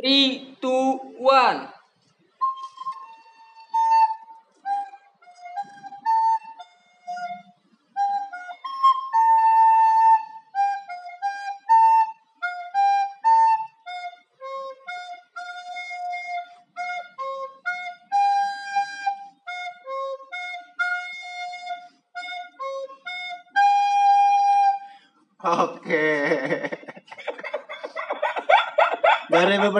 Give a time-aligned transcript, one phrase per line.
[0.00, 1.68] three, two, one.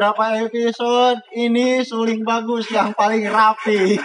[0.01, 4.01] Beberapa episode ini suling bagus yang paling rapi.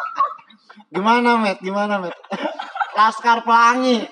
[0.96, 1.60] Gimana, Met?
[1.60, 2.16] Gimana, Met?
[2.96, 4.08] Laskar Pelangi.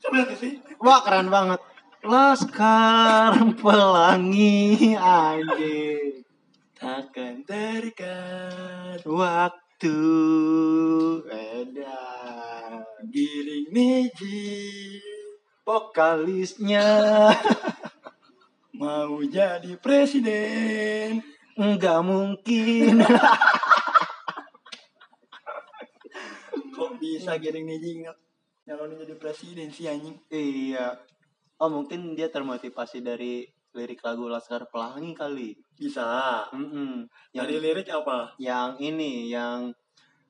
[0.00, 0.64] Coba sih.
[0.80, 1.60] Wah, keren banget.
[2.00, 6.24] Laskar Pelangi anjing.
[6.72, 9.98] Takkan terikat Waktu
[11.28, 12.80] edan.
[13.12, 14.56] giring meji
[15.68, 16.88] Vokalisnya
[18.82, 21.22] mau jadi presiden.
[21.54, 22.98] nggak mungkin.
[26.74, 28.18] Kok bisa giring meji nggak
[28.66, 30.18] nyalonin jadi presiden sih anjing?
[30.32, 30.98] Iya.
[31.62, 35.54] Oh mungkin dia termotivasi dari lirik lagu Laskar Pelangi kali.
[35.78, 36.42] Bisa.
[36.50, 37.06] Mm-mm.
[37.30, 38.34] Yang, Dari lirik apa?
[38.42, 39.70] yang ini yang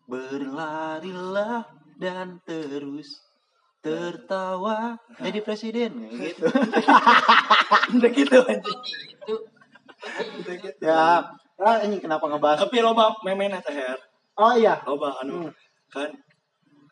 [0.04, 1.64] berlarilah
[1.96, 3.31] dan terus
[3.82, 6.46] tertawa jadi presiden Kayak gitu.
[7.98, 8.80] Udah gitu anjing.
[10.38, 10.78] Itu gitu.
[10.80, 11.26] ya.
[11.58, 12.62] Ah, ini kenapa ngebahas?
[12.62, 13.98] Tapi loba memena teh Her.
[14.38, 14.78] Oh iya.
[14.86, 15.52] Loba anu Hmm.
[15.90, 16.10] kan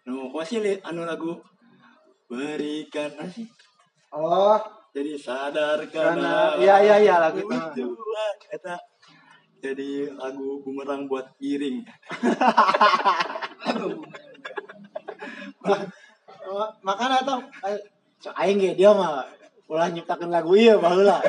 [0.05, 1.38] nu masih li anu lagu
[2.27, 3.46] berikan sih?
[4.11, 4.58] Oh,
[4.91, 7.94] Jadi sadar Karena- iya, iya, iya, lagu itu.
[8.50, 8.74] Eta
[9.62, 11.86] jadi lagu bumerang buat giring.
[16.51, 17.39] oh makanya tuh
[17.70, 17.79] eh,
[18.19, 19.23] so, aing ge dia mah
[19.70, 21.23] ulah nyiptakeun lagu ieu baheula.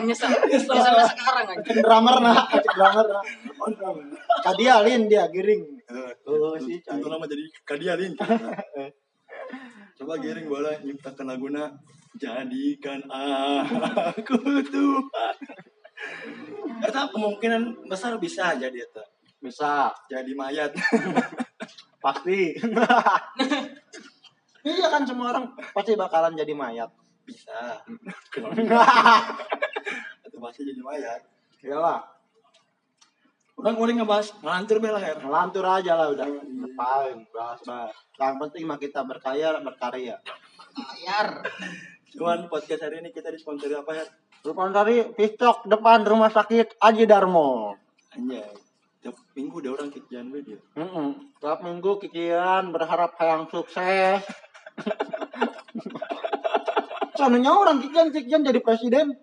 [0.00, 1.60] nyesel, nyesel, nyesel sekarang aja.
[1.60, 3.24] Cek drummer nah, drummer nah.
[4.40, 5.76] Kadia lin dia giring.
[6.24, 8.16] Oh, sih, itu nama jadi kadialin.
[10.00, 11.68] Coba giring boleh nyiptakan laguna
[12.16, 15.36] jadikan aku Tuhan.
[16.80, 19.04] Eta kemungkinan besar bisa jadi eta.
[19.38, 20.74] Bisa, Jadi mayat.
[22.02, 22.58] pasti.
[24.68, 26.90] iya kan semua orang pasti bakalan jadi mayat.
[27.24, 27.84] bisa.
[30.24, 31.20] Atau pasti jadi mayat.
[31.60, 32.00] Iyalah,
[33.58, 35.18] Orang orang ngebahas ngelantur bela her.
[35.18, 36.30] ngelantur aja lah udah.
[36.30, 37.90] Ngapain, bahas bahas.
[38.14, 40.22] Yang penting mah kita berkaya berkarya.
[40.78, 41.42] Bayar.
[42.14, 44.04] Cuman podcast hari ini kita disponsori apa ya?
[44.46, 47.74] Dari Pistok depan rumah sakit Aji Darmo.
[48.14, 48.46] Anjay.
[49.02, 50.58] Tiap minggu ada orang kikian gue dia.
[50.78, 54.22] Mm Tiap minggu kikian berharap hayang sukses.
[57.18, 59.18] Sananya orang kikian kikian jadi presiden.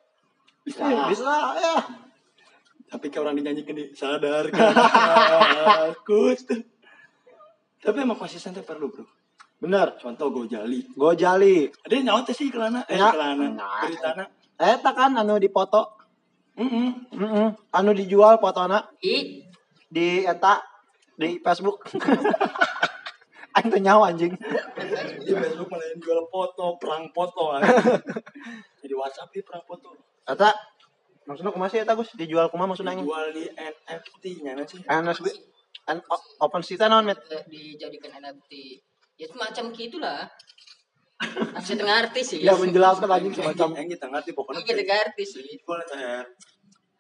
[0.67, 0.83] Bisa.
[0.83, 1.75] Eh, bisa ya.
[2.85, 4.71] Tapi kayak orang dinyanyikan di sadar kan
[5.91, 6.61] aku tuh.
[7.81, 9.05] Tapi emang konsisten tuh perlu bro.
[9.61, 9.95] Bener.
[10.01, 10.85] Contoh Gojali.
[10.93, 11.69] Gojali.
[11.85, 12.81] Ada yang nyawa sih kelana.
[12.89, 13.11] Eh Ya.
[13.13, 13.45] kelana.
[13.55, 13.81] Nah.
[13.87, 14.25] Beritana.
[14.55, 15.95] Eta kan anu dipoto.
[16.55, 19.43] Mm Mm Anu dijual fotona I,
[19.91, 20.63] di eta
[21.19, 21.83] di Facebook.
[23.55, 24.33] Aing teu nyawa anjing.
[25.23, 27.55] Di Facebook malah yang jual foto, perang foto.
[27.55, 27.71] anjing.
[28.83, 29.95] Jadi WhatsApp di perang foto.
[30.27, 30.51] Eta
[31.25, 32.11] maksudnya kumaha sih eta Gus?
[32.13, 33.07] Dijual kumaha maksudnya aing?
[33.07, 33.43] Dijual di
[33.87, 34.81] NFT nya sih.
[34.83, 35.27] NSB
[35.85, 36.01] An
[36.41, 37.21] open sita non met.
[37.29, 38.81] eh, dijadikan NFT.
[39.21, 40.19] Ya semacam gitulah.
[41.63, 42.43] Saya tengah artis sih.
[42.43, 44.65] Ya menjelaskan anjing Macam semacam yang kita ngerti pokoknya.
[44.65, 45.45] Kita artis sih.
[45.45, 46.25] Dijual teh.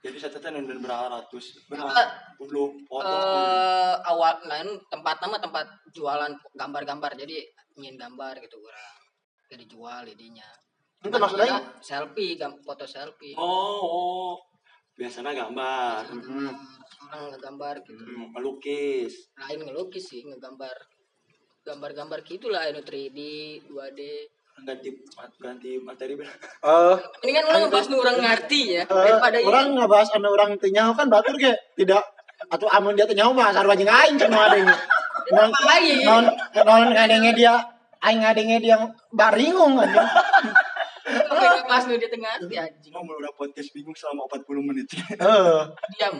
[0.05, 1.65] Jadi teh dan berapa ratus.
[1.65, 1.73] Apa?
[1.73, 2.01] Berapa
[2.37, 3.09] puluh foto.
[3.09, 7.41] eh awal kan tempat nama tempat jualan gambar-gambar jadi
[7.73, 8.99] ingin gambar gitu kurang
[9.47, 10.45] jadi jual jadinya
[10.99, 11.57] Itu maksudnya?
[11.79, 14.33] Selfie foto selfie Oh, oh.
[14.95, 16.07] biasanya gambar.
[16.11, 16.53] Hmm.
[17.05, 19.13] orang ngegambar gitu Hmm, melukis.
[19.37, 20.73] lain ngelukis sih ngegambar
[21.63, 23.19] gambar-gambar gitulah ini 3D
[23.65, 24.01] 2D
[24.63, 24.89] ganti
[25.41, 28.83] ganti materi Eh, mendingan orang ngebahas nu orang ngerti ya.
[28.87, 31.53] eh, daripada orang ngebahas anu orang teu nyaho kan batur ge.
[31.75, 32.03] Tidak
[32.51, 34.65] atau amun dia teu nyaho mah sarua jeung aing cenah adeng.
[35.35, 35.49] Non
[36.05, 36.23] non
[36.63, 37.53] non ngadenge dia
[37.99, 38.77] aing ngadenge dia
[39.11, 39.75] baringung
[41.05, 42.89] ini ngebahas nu di tengah hati anjing.
[42.89, 44.89] Cuma udah podcast bingung selama 40 menit.
[44.89, 46.15] Diam.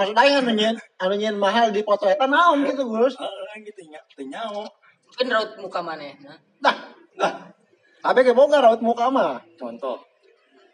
[0.00, 3.20] Maksud aing anu nyeun anu nyeun mahal di foto eta naon gitu, Gus.
[3.20, 3.28] ah
[3.60, 4.64] gitu nya tenyaho
[5.08, 6.04] mungkin raut muka mana
[6.60, 6.74] Nah,
[7.16, 7.32] nah.
[8.04, 9.42] Abe ge boga raut muka mah.
[9.58, 9.98] contoh.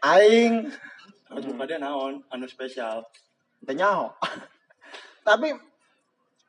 [0.05, 0.69] Aing.
[1.33, 2.21] Harus muka dia naon?
[2.29, 3.01] Anu spesial.
[3.65, 4.13] Teu nyaho.
[5.29, 5.57] Tapi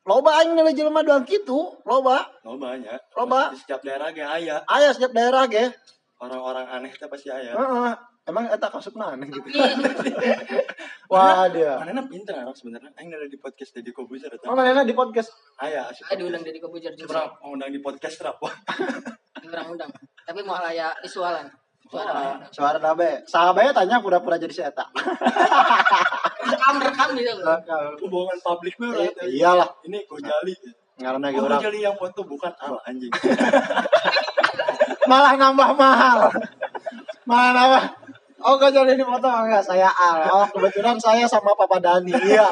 [0.04, 2.28] loba aing nilai jelema doang kitu, loba.
[2.44, 3.56] lo banyak Loba.
[3.56, 4.62] di setiap daerah ge aya.
[4.68, 5.72] Aya setiap daerah ge.
[6.16, 7.56] orang-orang aneh teh pasti aya.
[7.56, 7.92] Heeh.
[8.26, 9.48] emang eta kasupna aneh gitu.
[9.48, 10.60] Tapi
[11.08, 12.92] wah dia manehna pinter anak sebenarnya.
[13.00, 15.32] Aing ada di podcast Deddy Kobuzer oh mana di podcast.
[15.56, 15.88] Aya.
[15.96, 17.32] Saya diundang dari Kobujar juga.
[17.40, 18.42] ngundang di podcast rap
[19.46, 19.94] Diundang-undang.
[20.26, 21.46] Tapi mau aya visualan.
[21.86, 22.42] Suara.
[22.50, 24.90] suara nabe sahabatnya tanya pura-pura jadi si eta.
[26.50, 27.38] Rekam rekam gitu.
[28.02, 29.30] hubungan publik mah orang teh.
[29.30, 29.70] iyalah.
[29.86, 30.54] Ini Gojali.
[30.98, 31.62] Karena oh, orang.
[31.62, 32.50] Gojali yang foto bukan?
[32.58, 33.14] Al anjing.
[35.10, 36.20] Malah nambah mahal.
[37.30, 37.84] Malah nambah.
[38.42, 40.26] Oh gak jadi di foto enggak saya Al.
[40.26, 42.18] Oh kebetulan saya sama Papa Dani.
[42.18, 42.50] Iya.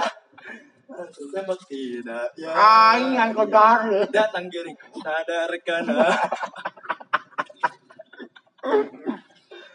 [0.93, 2.27] Tidak.
[2.37, 2.51] Ya.
[2.53, 5.89] Aing angkot garis datang giring sadarkan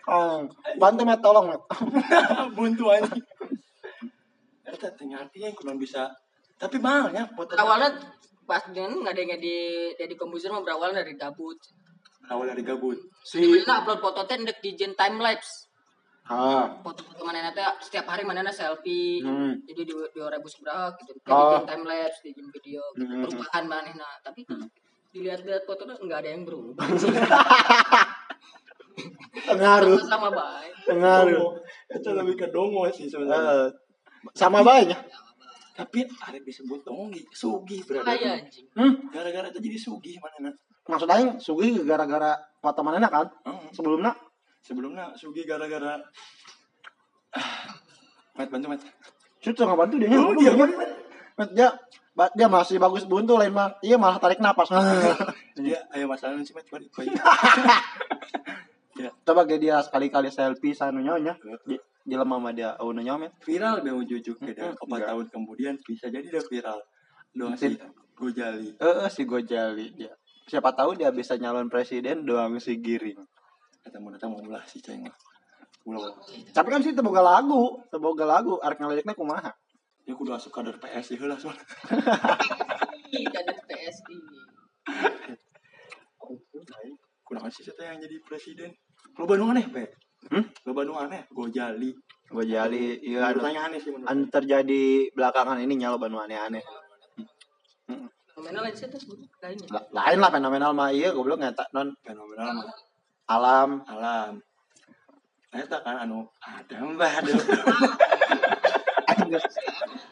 [0.08, 0.48] oh,
[0.80, 1.62] bantu met tolong met
[2.56, 2.84] buntu
[4.78, 6.12] teh ngerti yang kurang bisa
[6.58, 7.98] tapi mahalnya foto Awalnya
[8.48, 9.56] pas dengan nggak ada yang di
[9.94, 11.60] dari komputer mah berawal dari gabut.
[12.32, 15.68] awal dari gabut si Di mana upload foto teh ndek di jen time lapse.
[16.28, 19.20] ah Foto-foto mana teh setiap hari mana selfie.
[19.24, 19.64] hmm.
[19.68, 21.12] Jadi di dua ribu seberapa gitu.
[21.28, 21.60] Oh.
[21.60, 23.04] di time lapse, di jen video, gitu.
[23.08, 23.22] Hmm.
[23.24, 24.14] perubahan mana nah.
[24.20, 24.44] Tapi
[25.12, 26.84] dilihat-lihat fotonya nggak ada yang berubah.
[29.32, 29.98] pengaruh.
[30.04, 30.72] Sama baik.
[30.88, 31.60] pengaruh.
[31.92, 33.68] Itu lebih ke dongo sih sebenarnya.
[33.68, 33.68] Eh,
[34.34, 34.98] sama banyak
[35.78, 38.18] tapi ada disebut dongo gitu sugi berarti.
[38.18, 38.66] Kaya anjing.
[38.74, 39.14] hmm.
[39.14, 40.50] gara-gara itu jadi sugi mana
[40.90, 43.30] maksud aing sugih gara-gara foto mana kan?
[43.46, 43.70] Hmm.
[43.70, 44.10] sebelumnya?
[44.58, 46.02] Sebelumnya sugi gara-gara
[48.34, 48.82] Mat bantu mat.
[49.38, 50.50] Cucu nggak bantu dia Oh, dia.
[50.54, 50.70] Met,
[51.38, 51.68] Met, dia
[52.10, 53.78] ba- dia masih bagus buntu lain mah.
[53.78, 54.74] Iya malah tarik napas.
[55.58, 56.66] Dia ayo masalah sih mat
[58.98, 61.38] Ya, coba kayak dia sekali-kali selfie sana nyonya.
[61.62, 61.78] Di
[62.08, 64.74] di lemah sama dia oh nyonya met viral dia ujuk beda.
[64.74, 66.80] Mm-mm, empat tahun kemudian bisa jadi dia viral.
[67.36, 67.76] Doang si
[68.18, 68.74] Gojali.
[68.80, 70.10] eh eh, si Gojali dia.
[70.48, 73.20] Siapa tahu dia bisa nyalon presiden doang si Giring.
[73.84, 75.04] Kata mau datang mau ulah si ceng.
[76.52, 79.52] Tapi kan sih teboga lagu teboga lagu arek ngalirikna kumaha?
[80.08, 81.60] Dia kudu asup kader PSI heula soalnya.
[83.36, 84.16] Kader PSI.
[87.24, 88.72] Kurang sih saya yang jadi presiden.
[89.18, 89.84] Lo Bandung aneh, Pe.
[90.30, 90.44] Hmm?
[90.64, 91.90] Lo Bandung aneh, Gojali.
[92.28, 94.08] Gojali iya anu, Pertanyaan aneh sih menurut.
[94.12, 94.82] anu terjadi
[95.16, 96.60] belakangan ini nyalo banu aneh-aneh
[98.28, 99.00] Fenomena lain sih tuh
[99.40, 99.64] lainnya.
[99.72, 102.68] La- lain lah fenomenal mah iya goblok ngeta non Fenomenal mah.
[103.32, 104.32] alam alam.
[105.50, 107.32] Eta kan anu ada mbah ada.
[109.08, 109.44] aing geus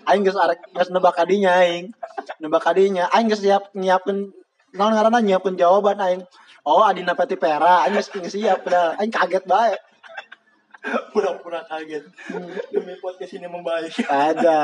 [0.09, 1.93] aing geus arek geus nebak kadinya aing
[2.41, 4.33] nebak kadinya aing geus siap nyiapkeun
[4.73, 6.25] naon ngaranna nyiapkeun jawaban aing
[6.67, 9.75] oh adina peti pera geus geus siap padahal aing kaget bae.
[11.15, 12.05] Pura-pura kaget.
[12.71, 13.95] Demi podcast ini membaik.
[14.07, 14.61] ada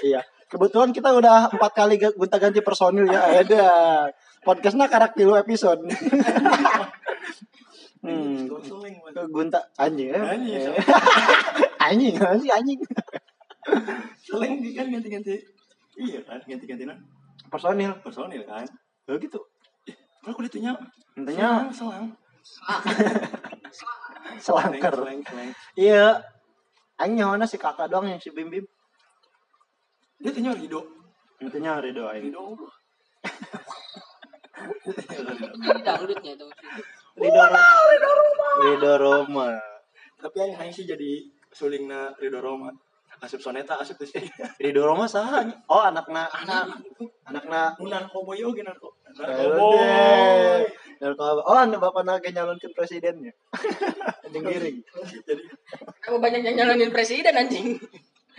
[0.00, 0.20] iya.
[0.48, 3.44] Kebetulan kita udah empat kali gonta ganti personil ya.
[3.44, 3.68] Ada.
[4.44, 5.80] Podcastnya karak tilu episode.
[7.98, 8.46] Hmm.
[9.34, 10.22] Gonta anjing eh.
[10.22, 10.78] Anjing, Eh.
[11.90, 12.80] anjing anjing anjing?
[14.22, 15.34] Seling kan ganti-ganti.
[15.98, 16.94] Iya kan, ganti-gantian
[17.50, 17.98] personil.
[17.98, 18.70] Personil kan.
[19.10, 19.18] oh
[20.28, 20.72] gitu Kalau kulitnya
[21.16, 22.06] intinya selang.
[24.38, 25.50] selangker Selang, selang.
[25.72, 26.20] Iya.
[26.98, 28.66] Aing nyawana si kakak doang yang si Bim Bim.
[30.18, 30.82] Dia tanya Rido.
[31.38, 32.28] Intinya Ridho aing.
[32.28, 32.58] Rido.
[35.54, 36.46] Ini dangdutnya itu.
[37.14, 37.44] Ridho
[38.66, 39.54] Ridho Roma.
[40.18, 41.22] Tapi yang aing sih jadi
[41.54, 42.74] sulingna Rido Roma.
[43.18, 44.22] Asup soneta, asup sih.
[44.62, 45.42] Ridho Roma saha?
[45.66, 46.78] Oh, anakna anak
[47.26, 48.94] anakna Narkoboy oge narko.
[49.18, 49.74] Narkoboy.
[49.74, 50.62] Narkoboy.
[51.02, 51.42] Narkoba.
[51.42, 53.34] Oh, anu bapak naga nyalonkeun presidennya.
[54.28, 54.78] Anjing giring.
[55.26, 55.42] Jadi
[55.98, 57.80] Kenapa banyak yang nyalonin presiden anjing?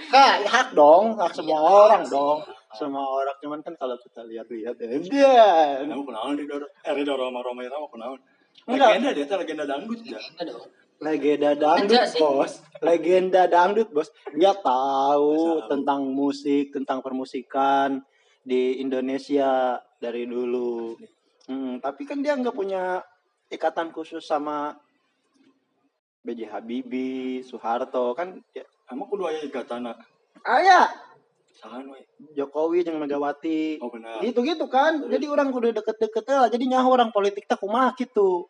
[0.09, 2.39] Hak, hak dong, hak semua orang dong.
[2.71, 4.88] Semua orang cuman kan kalau kita lihat-lihat ya.
[4.95, 5.50] Dia.
[5.83, 8.21] Kamu kenalan Rido eh Rido Roma Roma itu mau kenalan.
[8.69, 10.19] Legenda dia tuh legenda dangdut ya.
[11.00, 12.51] Legenda dangdut, bos.
[12.79, 14.12] Legenda dangdut, bos.
[14.36, 15.70] Dia tahu Tahu.
[15.72, 18.03] tentang musik, tentang permusikan
[18.44, 21.00] di Indonesia dari dulu.
[21.48, 23.00] Hmm, tapi kan dia nggak punya
[23.48, 24.75] ikatan khusus sama
[26.20, 26.51] B.J.
[26.51, 29.96] Habibie, Soeharto kan ya, Kamu kudu aya ikatana.
[30.46, 30.91] ayah
[31.56, 32.00] Sahan we.
[32.36, 34.24] Jokowi yang Megawati Oh benar.
[34.24, 38.48] gitu-gitu kan jadi orang kudu deket-deket lah jadi nyaho orang politik tak kumaha gitu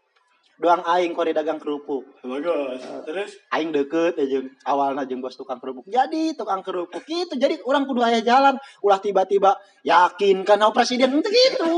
[0.60, 2.04] doang aing kore dagang kerupuk.
[2.20, 2.84] Bagus.
[3.08, 3.32] Terus?
[3.56, 5.88] Aing deket aja awalnya jeung bos tukang kerupuk.
[5.88, 7.40] Jadi tukang kerupuk gitu.
[7.40, 8.60] Jadi orang kudu aya jalan.
[8.84, 9.56] Ulah tiba-tiba
[9.88, 11.24] yakin kan oh, presiden?
[11.24, 11.72] Itu gitu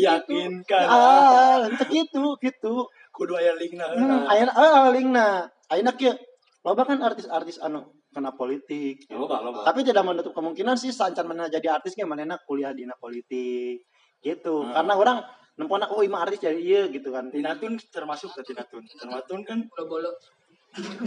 [0.00, 0.86] yakinkan.
[0.88, 2.88] Ah itu gitu gitu.
[3.12, 3.92] Kudu aya linkna.
[3.92, 5.28] hmm, ayeuna ah lingna.
[5.68, 6.16] Ayeuna kieu.
[6.64, 7.84] Loba kan artis-artis anu
[8.16, 9.04] kena politik.
[9.12, 12.72] Ya lo kalau tapi tidak menutup kemungkinan sih sancan mana jadi artis ge manehna kuliah
[12.72, 13.84] dina politik.
[14.22, 14.54] Gitu.
[14.62, 14.70] Hmm.
[14.70, 15.18] karena orang
[15.62, 17.30] nempona oh ima artis jadi iya gitu kan.
[17.30, 18.82] Tinatun termasuk ke Tinatun.
[18.82, 20.10] Tinatun kan bolo-bolo.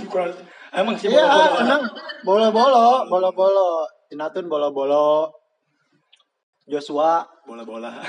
[0.08, 0.32] Kurang
[0.72, 1.62] emang sih iya bola-bola.
[1.62, 1.84] emang.
[2.24, 3.70] Bolo-bolo bolo-bolo.
[4.08, 5.36] Tinatun bolo-bolo.
[6.66, 7.28] Joshua.
[7.44, 7.92] Bola-bola.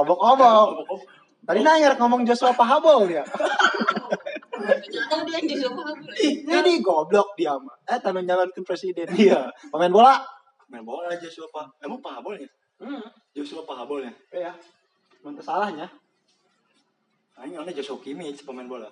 [0.00, 0.68] obok-obok.
[1.44, 3.24] Tadi nanya ngomong Joshua pahabol dia.
[4.64, 5.74] Ternyata dia yang
[6.44, 9.08] jadi goblok dia mah eh tanah nyalonkan presiden.
[9.12, 9.52] Iya.
[9.72, 10.14] Pemain bola.
[10.72, 11.84] Main bola Joshua Pak.
[11.84, 12.48] Emang pahabol ya?
[12.80, 13.04] hmm.
[13.34, 14.12] Joshua pahabol ya?
[14.30, 14.52] iya.
[15.26, 15.90] Mantu salahnya
[17.34, 18.86] Aing ada Joshua Kimmich pemain bola.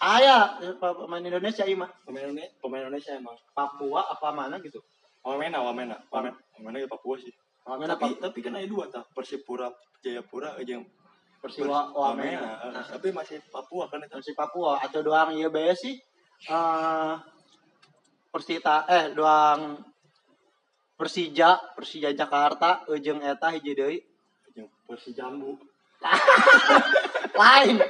[0.00, 3.36] Aya pemain Indonesia ima Pemain Indonesia, pemain Indonesia emang.
[3.56, 4.78] Papua apa mana gitu.
[5.24, 7.32] Wamena, Wamena, Wamena, Wamena di Papua sih.
[7.64, 9.04] Wamena tapi tapi kan ada dua tah.
[9.16, 9.72] Persipura
[10.04, 10.84] Jayapura aja yang
[11.40, 12.60] Persiwa Wamena.
[12.60, 12.80] Wamena.
[12.84, 14.12] Tapi masih Papua kan itu.
[14.20, 14.76] Persi Papua.
[14.84, 15.96] Atau doang iya bae sih.
[16.44, 17.12] Eh
[18.30, 19.80] Persita eh doang
[21.00, 23.96] Persija Persija Jakarta ujung eta hiji deui.
[24.84, 25.56] Persijambu.
[27.40, 27.80] lain.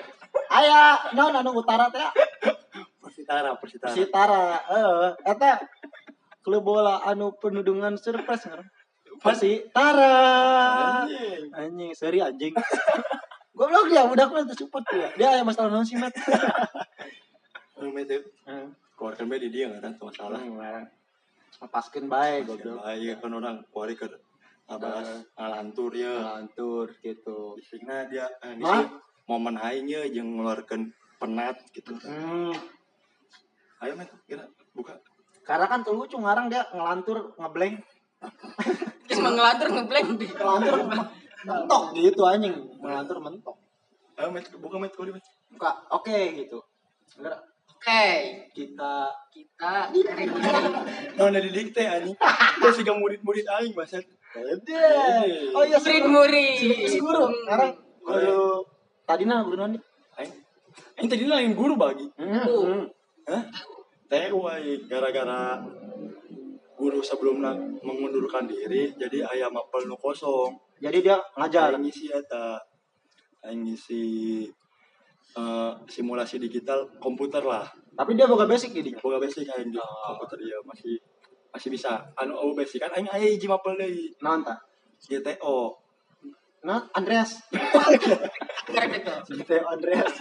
[0.47, 2.07] Aya naon anu utara teh?
[3.02, 3.90] Persitara, Persitara.
[3.90, 4.43] Persitara
[4.79, 5.59] eh eta
[6.47, 8.71] klub bola anu penuh dengan surprise ngaran
[9.19, 10.14] Persitara.
[11.59, 11.90] Anjing.
[11.99, 12.55] seri anjing.
[13.59, 15.11] Goblok dia udah kan support dia.
[15.19, 16.14] Dia aya masalah naon sih mat?
[17.75, 18.71] Anu itu Heeh.
[18.95, 20.38] keluarkan bae di dia tuh masalah.
[20.38, 21.00] lepaskeun
[21.61, 22.81] bae Goblok.
[22.81, 24.09] goblok Iya kan orang kuari ke
[24.67, 26.14] abas ngalantur ya.
[26.40, 28.87] lantur gitu Biasanya dia eh,
[29.26, 30.90] momen aingnya yang ngeluarkan
[31.21, 31.93] penat gitu.
[32.00, 32.55] hmm.
[33.81, 34.97] Ayo met, kira buka.
[35.40, 37.81] karena kan tuh lucu ngarang dia ngelantur ngeblank
[39.09, 40.75] terus mengelantur ngeblank ngelantur
[41.43, 43.57] mentok gitu anjing ngelantur mentok
[44.14, 45.25] Ayo met, buka met, kau di met.
[45.49, 46.61] buka oke gitu
[47.19, 47.40] Enggak,
[47.81, 48.05] oke
[48.53, 48.95] kita
[49.33, 50.13] kita ini
[51.17, 52.17] Nah, dari dikte anjing.
[52.61, 53.73] Dia sih murid-murid aing.
[54.31, 54.87] Ede.
[55.57, 58.63] oh iya murid si murid si guru sekarang guru
[59.03, 59.75] tadi nah guru noni
[60.23, 60.31] Aing.
[61.03, 62.07] Aing tadi lain guru bagi.
[62.15, 62.87] hmm.
[63.27, 63.43] Hah?
[64.07, 64.31] Teh
[64.87, 65.59] gara-gara
[66.79, 70.55] guru sebelumnya mengundurkan diri jadi ayam apel nu kosong.
[70.79, 72.55] jadi dia ngajar Aing ngisi eta.
[73.43, 74.47] Aing ngisi
[75.37, 77.67] eh, simulasi digital komputer lah.
[77.95, 80.97] tapi dia boga basic jadi Boga basic aing di komputer dia masih
[81.51, 82.01] masih bisa.
[82.17, 84.09] Anu oh basic kan aing aya hiji mapel deui.
[84.23, 84.57] naon tah
[85.01, 85.75] GTO.
[86.61, 87.41] nah Andreas
[89.33, 90.13] gitu Andreas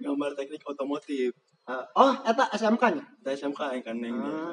[0.00, 1.30] Gambar teknik otomotif.
[1.62, 4.52] Eh, oh eta SMK nya Dari SMK aing kan yang Ah.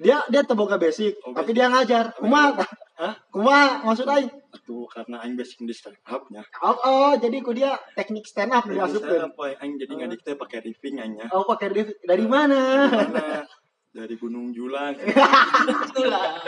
[0.00, 2.62] dia dia tuh boga basic Oh, tapi dia ngajar kumaha
[2.92, 3.14] Hah?
[3.32, 6.44] kumaha maksud aing Atuh karena aing basic di stand up nya.
[6.60, 10.36] oh, oh jadi ku dia teknik stand up Saya dimasukkan apa aing jadi ngadik teh
[10.36, 11.26] pakai riffing aingnya.
[11.32, 12.60] oh pakai dari dari mana
[12.92, 13.48] Mana?
[13.92, 14.96] Dari Gunung Julang.
[15.88, 16.40] itulah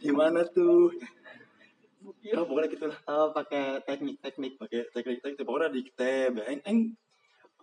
[0.00, 0.96] Di mana tuh?
[2.24, 2.98] Ya pokoknya gitu lah.
[3.08, 6.32] oh pakai teknik-teknik Pakai teknik-teknik pokoknya dikte.
[6.44, 6.80] Aing aing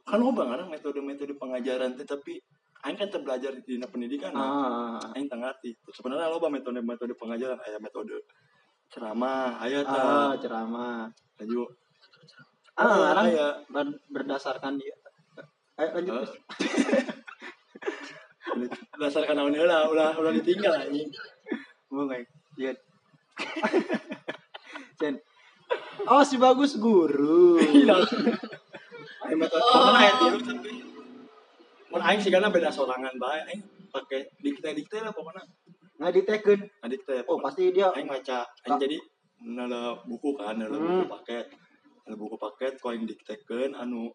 [0.04, 2.44] kan loba ngarang metode-metode pengajaran teh tapi
[2.84, 4.36] aing kan terbelajar di dunia pendidikan.
[4.36, 5.72] ah Aing ngarti.
[5.90, 8.28] Sebenarnya loba metode-metode pengajaran aya metode
[8.94, 11.10] ceramah, aya ah ceramah
[11.42, 11.66] Laju
[12.74, 14.94] ah sekarang aya ber- berdasarkan dia
[15.78, 16.22] ayo lanjut Ah.
[16.22, 16.32] Gus.
[18.94, 21.10] berdasarkan naon heula ulah ulah ditinggal anjing.
[21.90, 22.22] mau nggak
[22.62, 22.78] iya
[25.02, 25.18] Jen
[26.06, 27.98] oh si bagus guru Iya.
[29.26, 29.66] Aing metode
[30.46, 30.93] tapi
[31.94, 33.62] mun aing sigana beda sorangan bae aing
[33.94, 35.46] pakai dikte-dikte lah pokoknya.
[35.94, 36.60] nggak diteken
[36.90, 37.22] Dikte.
[37.30, 38.98] oh pasti dia aing baca aing jadi
[39.46, 41.06] nala buku kan buku Hmm.
[41.06, 41.46] paket
[42.04, 44.10] nala buku paket ku aing diktekeun anu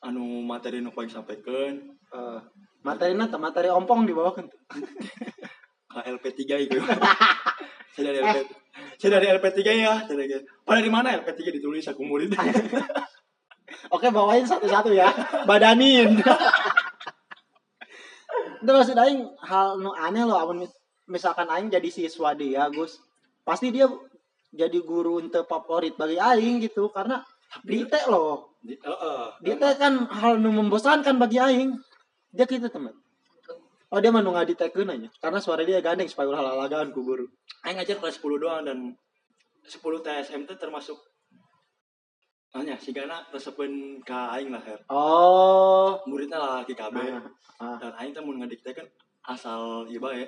[0.00, 1.74] anu materi nu aing sampaikeun
[2.16, 2.38] eh,
[2.80, 4.56] materi nata materi ompong di bawah kan ke
[5.94, 6.78] LP3 itu.
[7.94, 8.36] Saya dari LP
[8.98, 9.94] saya dari LP3 ya.
[10.02, 10.34] Saya dari
[10.66, 12.34] pada di mana LP3 ditulis aku murid.
[13.90, 15.10] oke bawain satu-satu ya.
[15.48, 16.20] Badanin.
[18.64, 22.96] Itu maksud aing hal nu aneh loh amun mis- misalkan aing jadi siswa dia Gus
[23.44, 23.84] pasti dia
[24.54, 27.20] jadi guru untuk favorit bagi aing gitu karena
[27.60, 28.56] dite loh.
[28.64, 29.24] Di, heeh.
[29.44, 31.76] dite kan hal nu membosankan bagi aing.
[32.32, 32.96] Dia gitu teman.
[33.92, 37.28] Oh dia mah nu ngaditekeun aja karena suara dia gandeng supaya ulah lalagaan ku guru.
[37.62, 38.78] Aing ngajar kelas 10 doang dan
[39.68, 40.98] 10 TSM itu termasuk
[42.54, 44.78] Nanya, si Gana resepin ke Aing lah, Her.
[44.86, 46.94] oh Muridnya laki KB.
[46.94, 47.18] Ah,
[47.58, 47.76] ah.
[47.82, 48.86] Dan Aing tuh mau ngedikte kan
[49.26, 50.22] asal iya bae.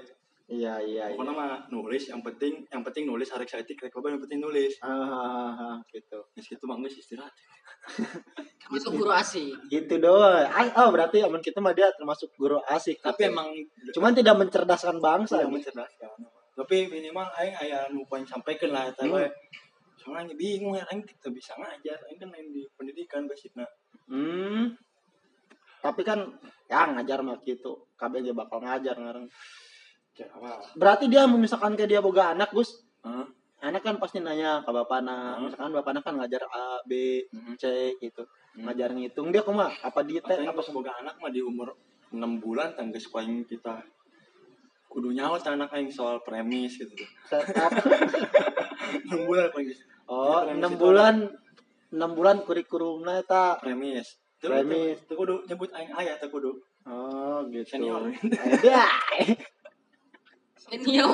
[0.47, 4.11] iya iya iya Pokoknya mah nulis, yang penting yang penting nulis harus saya tik, loba
[4.11, 4.75] yang penting nulis.
[4.79, 7.31] Ah, ah, ah, gitu Geus kitu mah geus istirahat.
[8.67, 12.99] termasuk guru asik gitu doang Ay, oh berarti aman kita mah dia termasuk guru asik
[12.99, 13.55] Tapi emang
[13.95, 16.11] cuman tidak mencerdaskan bangsa yang mencerdaskan.
[16.57, 19.31] Tapi minimal aing aya nu paling sampaikan lah eta Hmm.
[20.07, 23.67] Soalnya bingung ya aing kita bisa ngajar aing kan main di pendidikan basicnya
[24.07, 24.79] Hmm.
[25.83, 26.31] Tapi kan
[26.71, 27.91] ya ngajar mah gitu.
[27.99, 29.27] KBG bakal ngajar ngarang.
[30.79, 32.87] Berarti dia misalkan kayak dia boga anak, Gus.
[33.03, 33.27] Hah?
[33.67, 35.37] Anak kan pasti nanya ke bapakna.
[35.37, 35.51] Hmm.
[35.51, 37.55] Misalkan bapakna kan ngajar A, B, Mhm.
[37.59, 38.23] C gitu.
[38.55, 38.71] Hmm.
[38.71, 39.75] Ngajar ngitung dia kumaha?
[39.83, 41.75] Apa di teh apa boga anak mah di umur
[42.15, 43.83] 6 bulan tangga aing kita
[44.87, 46.95] kudu nyaut anak aing soal premis gitu?
[46.95, 47.03] 6
[49.29, 49.69] bulan paling
[50.07, 51.15] Oh, Premis 6 itu bulan
[51.91, 53.59] 6 bulan kurikulumnya eta.
[53.59, 55.01] premis Tuh, Premis.
[55.05, 56.53] tuh kudu nyebut aing ayah tuh kudu
[56.87, 57.67] Oh, gitu.
[57.67, 58.07] Senior.
[60.57, 61.11] Senior.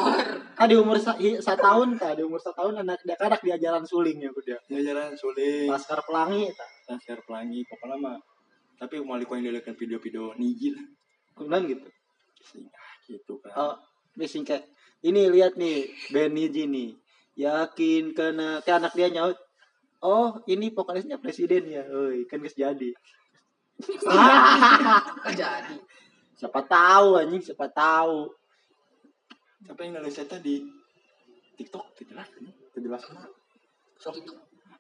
[0.55, 3.41] Ah di umur sa, hi- sa tahun tah, di umur sa tahun anak dia anak
[3.41, 4.57] diajaran suling ya dia.
[4.67, 6.65] ngajaran sulit Laskar Pelangi eta.
[6.89, 8.17] laser pelangi pokoknya mah
[8.75, 10.85] tapi mau lihat yang dilihat video-video niji lah
[11.33, 11.89] Kemudian gitu.
[12.39, 13.75] Sing, ah, gitu kan Oh,
[14.15, 14.61] ini singkat.
[15.01, 16.93] Ini lihat nih Benny G nih.
[17.39, 19.39] Yakin karena kayak anak dia nyaut.
[20.03, 21.87] Oh, ini vokalisnya presiden ya.
[21.87, 22.91] Oi, kan geus jadi.
[25.43, 25.77] Jadi.
[26.39, 28.31] Siapa tahu anjing, siapa tahu.
[29.63, 30.59] tapi yang nulis saya di
[31.55, 33.03] TikTok tidak jelas kan Itu jelas
[34.03, 34.19] sok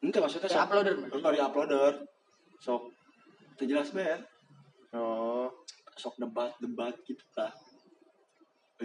[0.02, 0.94] ente maksudnya Saya sok uploader.
[1.06, 1.94] Terus dari uploader
[2.58, 2.82] sok
[3.54, 4.20] tidak jelas banget
[4.92, 5.48] Oh,
[5.96, 7.54] sok debat debat gitu lah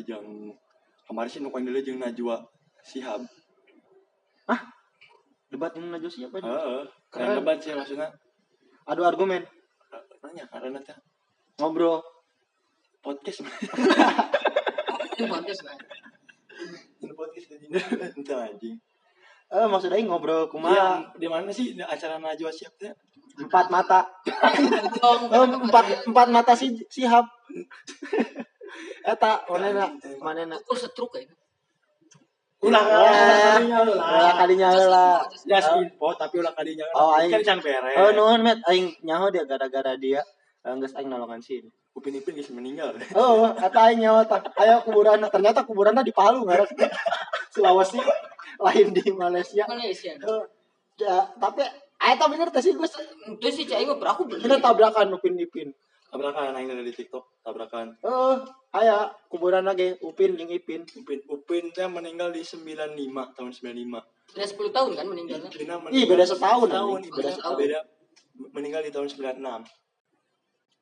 [0.06, 0.54] yang
[1.10, 2.46] kemarin sih nukain dulu jeung Najwa
[2.86, 3.26] Sihab
[5.48, 6.46] debat yang najos siapa nih?
[6.46, 7.36] heeh Keren.
[7.40, 8.08] debat sih maksudnya
[8.84, 9.44] Adu argumen,
[10.22, 10.96] nanya karena teh
[11.58, 12.00] ngobrol.
[13.00, 13.44] podcast
[15.18, 15.76] Ini podcast lah.
[17.00, 17.48] ini podcast
[18.16, 18.78] ente anjing
[19.48, 20.88] Eh, maksud aing ngobrol Iya, kumaha?
[21.16, 22.92] di mana sih di acara Najwa Sihab teh
[23.38, 24.02] Empat mata.
[24.98, 25.30] Dong.
[25.30, 27.22] Oh, empat empat mata si sihab.
[29.06, 30.58] Eta manena manena.
[30.58, 31.22] Kok setruk ya?
[32.58, 32.98] Ulah Ya.
[33.54, 35.08] kalinya Ulah ulah kadinya heula.
[35.46, 37.30] ya info tapi ulah kadinya Oh, aing.
[37.30, 40.22] kan can beres Oh, nuhun met aing nyaho dia gara-gara dia.
[40.62, 41.70] Eh, Geus aing nolongan sini.
[41.94, 44.42] upin ipin geus meninggal Oh, kata aing nyaho tah.
[44.54, 46.70] Aya kuburan ternyata kuburanna di Palu ngaras.
[47.50, 47.98] Sulawesi
[48.58, 49.66] lain di Malaysia.
[49.66, 50.14] Malaysia.
[50.14, 50.44] Eh,
[50.98, 51.62] ya, tapi
[51.98, 52.94] aya tah bener sih Gus.
[53.28, 54.58] Itu sih cai mah beraku bener.
[54.58, 55.70] Tabrakan Upin Ipin.
[56.08, 58.40] tabrakan aing dari TikTok tabrakan Oh,
[58.78, 60.86] aya kuburan lagi Upin jeung Ipin.
[60.86, 62.94] upin upin teh meninggal di 95
[63.34, 65.50] tahun 95 Udah 10 tahun kan meninggalnya.
[65.50, 67.58] Dina Ih, beda setahun, tahun beda Beda setahun.
[67.58, 67.80] beda
[68.52, 69.66] meninggal di tahun 96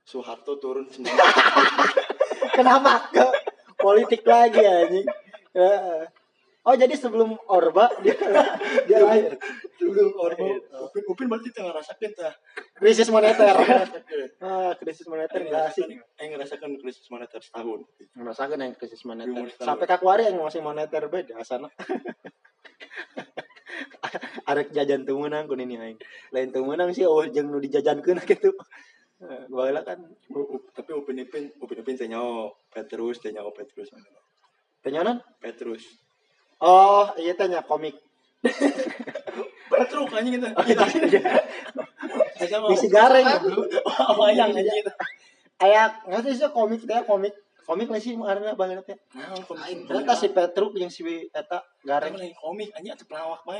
[0.03, 1.05] Soeharto turun 9
[2.57, 3.25] Kenapa ke
[3.75, 5.07] politik lagi anjing?
[6.65, 8.17] Oh jadi sebelum Orba dia
[8.89, 9.37] dia lahir
[9.77, 10.41] sebelum Orba
[10.89, 12.33] upin upin berarti tengah rasakan tah
[12.81, 13.53] krisis moneter.
[14.41, 15.85] Ah, krisis moneter enggak sih?
[16.17, 17.85] Aing ngerasakan krisis moneter setahun
[18.17, 19.45] Merasakan yang krisis moneter.
[19.61, 21.69] Sampai kakuari yang masih moneter beda sana.
[24.49, 26.01] Arek jajan teu meunang kun ini aing.
[26.33, 28.57] Lain teu meunang sih oh jeung nu dijajankeun gitu.
[29.21, 30.01] Eh, Baheula kan
[30.73, 33.87] tapi upin ipin upin ipin teh nyaho Petrus teh nyaho Petrus
[34.83, 35.23] Penyonan?
[35.39, 36.04] Petrus
[36.63, 37.99] Oh, iya teh nya komik.
[39.65, 40.45] Petrus anjing itu
[42.71, 43.25] Bisi gareng.
[44.19, 44.91] Wayang anjing itu
[45.55, 47.35] Aya nggak sih sih komik teh komik.
[47.65, 48.97] Komik lah sih karena banget teh.
[49.17, 51.01] Nah, komik Ternyata si Petruk yang si
[51.33, 53.59] eta Gareng lain komik anjing atuh pelawak bae.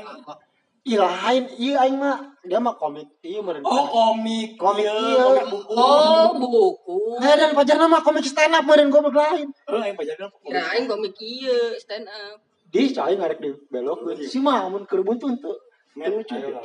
[0.86, 3.10] Iya lain, iya aing mah dia mah komik.
[3.18, 3.66] Iya meureun.
[3.66, 4.54] Oh, komik.
[4.54, 5.18] Komik, iya, iya.
[5.18, 5.72] komik buku.
[5.74, 7.18] Oh, buku.
[7.18, 9.50] Nah, dan pajarna mah komik stand up meureun goblok lain.
[9.66, 10.54] Oh, yang pajaran komik.
[10.54, 12.38] Ya, aing komik ieu stand up.
[12.76, 15.56] Di cai ngarek di belok Si mah mun keur buntun tuh.
[15.96, 16.36] Met, lucu.
[16.36, 16.64] Iya lah,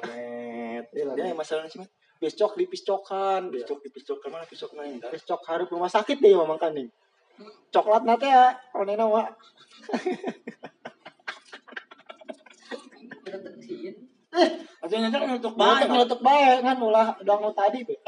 [0.91, 1.32] Dia Met.
[1.32, 1.88] yang masalah sih, met.
[2.19, 3.47] Piscok di piscokan.
[3.47, 5.08] Piscok di piscok ke mana piscok main dah.
[5.08, 6.91] Piscok hareup rumah sakit deh mamang kaning.
[7.74, 9.32] Coklat nate ya, onena mah.
[14.82, 15.91] Atau yang nyata untuk Banyak bae.
[15.93, 17.95] nyelutuk bae kan ulah dang nu tadi be.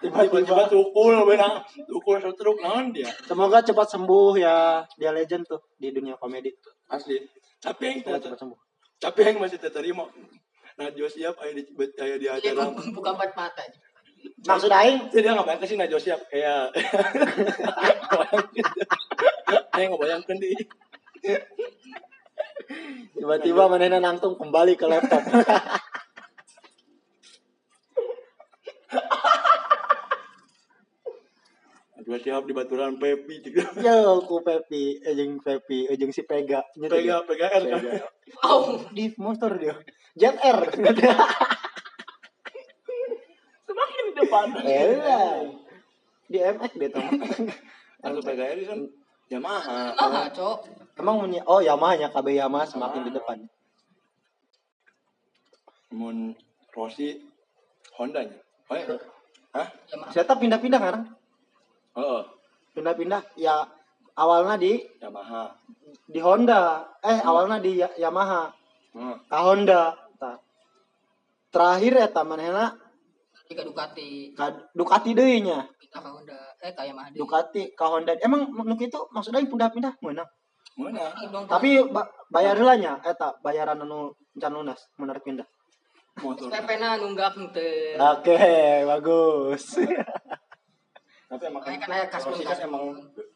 [0.00, 1.60] Tiba-tiba tukul benar.
[1.84, 3.08] Tukul setruk naon dia.
[3.28, 6.48] semoga cepat sembuh ya dia legend tuh di dunia komedi.
[6.88, 7.20] Asli.
[7.60, 8.58] Tapi yang Semoga cepat sembuh.
[9.00, 10.04] tapi yang masih terima.
[10.80, 11.62] Najwa siap aya di
[12.00, 12.72] aya di acara.
[12.72, 13.64] bukan empat mata.
[14.20, 16.72] Maksud aing Jadi dia ngapain sih Najwa siap kayak
[19.76, 20.52] Ayo ngebayangkan di
[23.12, 25.20] tiba-tiba manehna nangtung kembali ke laptop.
[32.10, 33.70] Najwa siap di baturan Pepi juga.
[33.86, 36.66] Yo ku Pepi, ejeng Pepi, ejeng si Pega.
[36.74, 37.86] Pega PGR kan.
[37.86, 38.10] Pega.
[38.50, 39.78] Oh, Di motor dia.
[40.18, 40.58] Jet R.
[43.70, 44.46] Semakin di depan.
[44.66, 44.90] Eh,
[46.26, 46.98] di MX dia tuh.
[48.02, 48.80] Atau PGR kan
[49.30, 49.94] Yamaha.
[49.94, 50.66] nah, cok.
[50.98, 53.38] Emang menye oh Yamaha nya KB Yamaha semakin di depan.
[55.94, 56.34] Mun
[56.74, 57.22] Rossi
[57.94, 58.34] Honda nya.
[58.66, 58.98] Oh, iya.
[59.54, 59.70] Hah?
[59.94, 60.10] Yamaha.
[60.10, 61.19] Saya pindah-pindah sekarang.
[61.92, 62.22] Oh,
[62.70, 63.66] Pindah-pindah ya
[64.14, 65.50] awalnya di Yamaha.
[66.06, 66.86] di Honda.
[67.02, 68.46] Eh awalnya di Ya- Yamaha.
[68.92, 69.18] Hmm.
[69.26, 69.98] Ka Honda.
[70.16, 70.38] Tah.
[71.50, 72.70] Terakhir eta manehna
[73.34, 74.10] Tadi ke Ducati.
[74.32, 75.66] ka Ducati deui nya.
[75.76, 76.38] Kita ke Honda.
[76.58, 77.16] Eh kayak Mahdi.
[77.18, 78.14] Ducati ka Honda.
[78.16, 79.98] Emang nu kitu maksudnya yang pindah-pindah.
[80.00, 80.22] Mana?
[80.78, 85.44] Dong, Tapi ba bayar heula nya eta bayaran anu can lunas menarik pindah.
[86.22, 86.48] Motor.
[86.48, 87.96] PP na nunggak teu.
[87.96, 88.38] Oke,
[88.86, 89.64] bagus.
[91.30, 91.78] Tapi emang kan
[92.10, 92.66] kasbon Rossi kan kasbon.
[92.66, 92.82] emang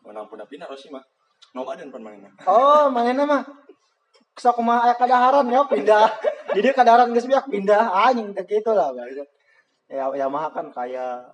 [0.03, 1.05] menang pun pindah Rossi mah.
[1.55, 2.27] Nomaden pan mana?
[2.51, 3.47] Oh, manehna mah
[4.35, 6.11] sok mah aya kadaharan ya pindah.
[6.51, 8.91] Jadi kadaharan geus biak pindah anjing teh kitu lah.
[9.87, 11.31] Ya Yamaha kan kayak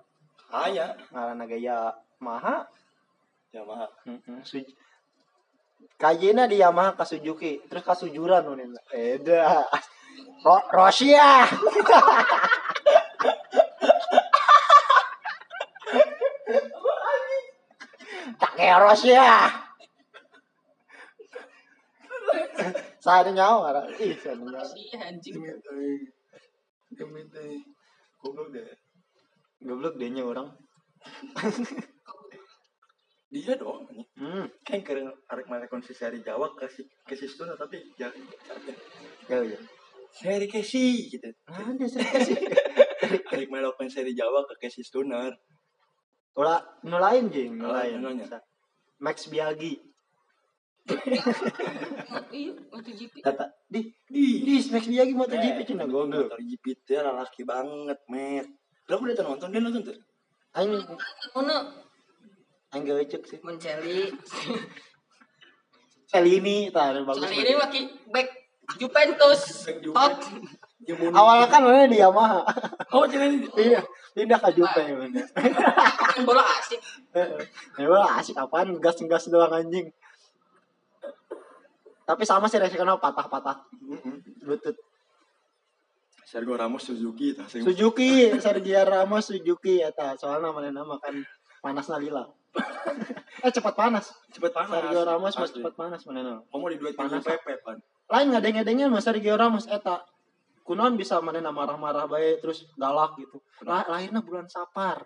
[0.51, 1.89] Aya ngaranna gaya
[2.21, 2.61] Maha.
[3.55, 3.87] Yamaha.
[4.05, 4.39] Heeh.
[4.45, 4.75] Suj-
[5.97, 8.45] Kayena di Yamaha ka Suzuki, terus ka Sujuran.
[8.93, 9.65] Eda.
[10.45, 11.41] Ro Rosia.
[18.77, 19.49] Rosia.
[23.01, 23.81] Saya ada nyawa, Ra.
[23.97, 24.61] ih nyawa.
[24.77, 25.41] Iya anjing.
[28.21, 28.69] Goblok deh.
[29.65, 30.49] Goblok dia orang.
[33.31, 33.87] Dia dong.
[33.87, 34.05] anjing.
[34.19, 38.11] Hmm, Kan keren arek mana konsesi hari Jawa kasih kasih stuna tapi ya
[39.31, 39.55] ya ya.
[40.11, 41.31] seri kesi gitu.
[41.47, 42.03] Ada sih.
[43.31, 45.31] Arek mana open seri Jawa ke kasih tuner.
[46.35, 48.03] Ulah nu lain jeung, nu Oh, lain.
[48.03, 48.39] nu lainnya.
[49.01, 49.81] Max Biaggi.
[52.31, 53.21] Iya, MotoGP.
[53.21, 56.31] Kata, di Di di Max Biaggi MotoGP Eh, cina goblok.
[56.31, 58.47] Motor GP teh laki banget, met.
[58.87, 59.97] Lah udah nonton, dia nonton tuh.
[60.55, 60.73] Aing
[61.39, 61.55] Ono
[62.71, 63.39] aing gawe cek sih.
[63.43, 64.11] menceli.
[66.11, 67.23] Celini tah anu bagus.
[67.23, 68.27] Kali ini maki back
[68.79, 69.41] Juventus.
[69.79, 70.11] Jemun.
[70.89, 72.41] Awalnya kan mana di Yamaha.
[72.91, 73.47] Oh, ini.
[73.55, 73.79] Iya,
[74.11, 75.23] pindah ke bener.
[76.11, 76.79] Main bola asik.
[77.79, 79.87] Ya wah asik apaan gas-gas doang anjing.
[82.03, 83.63] Tapi sama sih resikonya patah-patah
[84.43, 84.75] lutut.
[86.27, 91.15] Sergio Ramos Suzuki tah Suzuki, Sergio Ramos Suzuki eta soalnya mana nama kan
[91.63, 92.27] panas lila.
[93.39, 94.11] eh cepat panas.
[94.35, 94.75] cepet panas.
[94.75, 95.63] Sergio Ramos Asli.
[95.63, 96.39] cepat panas mana nama.
[96.51, 97.23] Kamu di duet Panas.
[97.23, 97.79] panas Pepe pan.
[98.11, 100.03] Lain ngadeng-ngadengnya mas Sergio Ramos eta.
[100.61, 103.41] Kunaon bisa mana marah-marah baik terus galak gitu.
[103.65, 105.03] Lah, lahirnya bulan Sapar.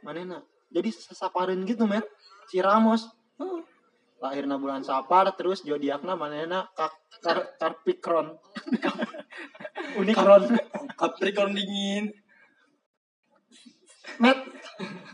[0.00, 0.40] Manena.
[0.68, 2.04] Jadi sesaparin gitu, Met.
[2.48, 3.08] Si Ramos.
[3.36, 3.62] Huh.
[4.18, 6.90] Lahirnya bulan Sapar terus zodiakna manena kar,
[7.22, 8.34] kar, Karpikron.
[10.00, 10.58] Unikron.
[10.98, 12.10] Capricorn dingin.
[14.18, 14.38] Met.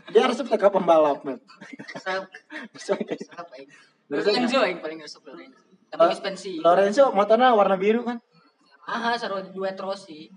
[0.09, 1.43] Dia resep teka pembalap, Met.
[4.09, 4.57] Lorenzo.
[4.63, 5.59] Aing paling resep Lorenzo.
[5.95, 6.61] Tapi pensiun.
[6.65, 8.17] Lorenzo motornya warna biru kan?
[8.85, 10.29] Aha, sarua duet Rossi.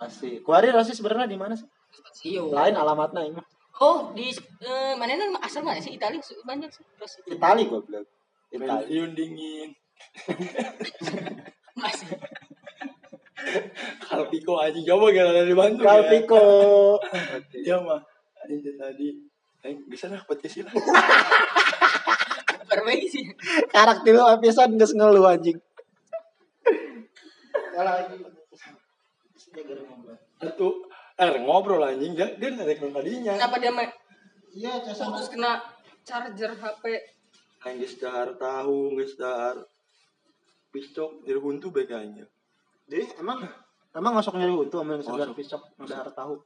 [0.00, 0.40] Asik.
[0.42, 1.68] Kuari Rossi sebenarnya di mana sih?
[1.92, 2.50] Pensiun.
[2.50, 3.42] Lain alamatnya ini.
[3.82, 4.30] Oh, di
[4.62, 7.20] eh, mana nih asal mana sih Italia banyak sih Rossi.
[7.28, 8.08] Itali goblok.
[8.50, 8.66] Itali.
[8.66, 9.70] Pensiun dingin.
[11.82, 12.08] Masih.
[14.00, 15.88] Kalpiko aja coba gak ada dibantu ya.
[15.90, 16.44] Kalpiko.
[17.52, 18.00] Dia mah.
[18.48, 19.08] Ini tadi.
[19.64, 20.72] Eh, bisa lah petisi lah.
[22.68, 23.24] Perbaiki sih.
[23.70, 25.56] karakter lu episode geus ngeluh anjing.
[27.82, 28.16] Lagi.
[30.44, 30.68] Itu
[31.14, 33.34] eh ngobrol anjing dia dia narik tadinya.
[33.34, 33.86] Kenapa dia mah
[34.54, 35.10] Iya, casan.
[35.10, 35.58] terus kena
[36.06, 36.84] charger HP?
[37.66, 39.66] Yang geus dahar tahu, geus dahar
[40.70, 42.22] pistok jadi huntu bekanya.
[42.86, 43.42] Jadi emang
[43.90, 46.38] emang masuk nyeri huntu ambil segar pisok dahar tahu.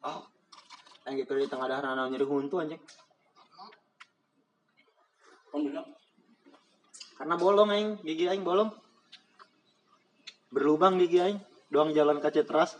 [0.00, 0.24] Ah,
[1.04, 2.80] Anjing kalau di tengah dahar anu nyeri huntu anjing.
[7.18, 8.70] Karena bolong aing, gigi aing bolong.
[10.48, 12.76] Berlubang gigi aing, doang jalan ke Citras.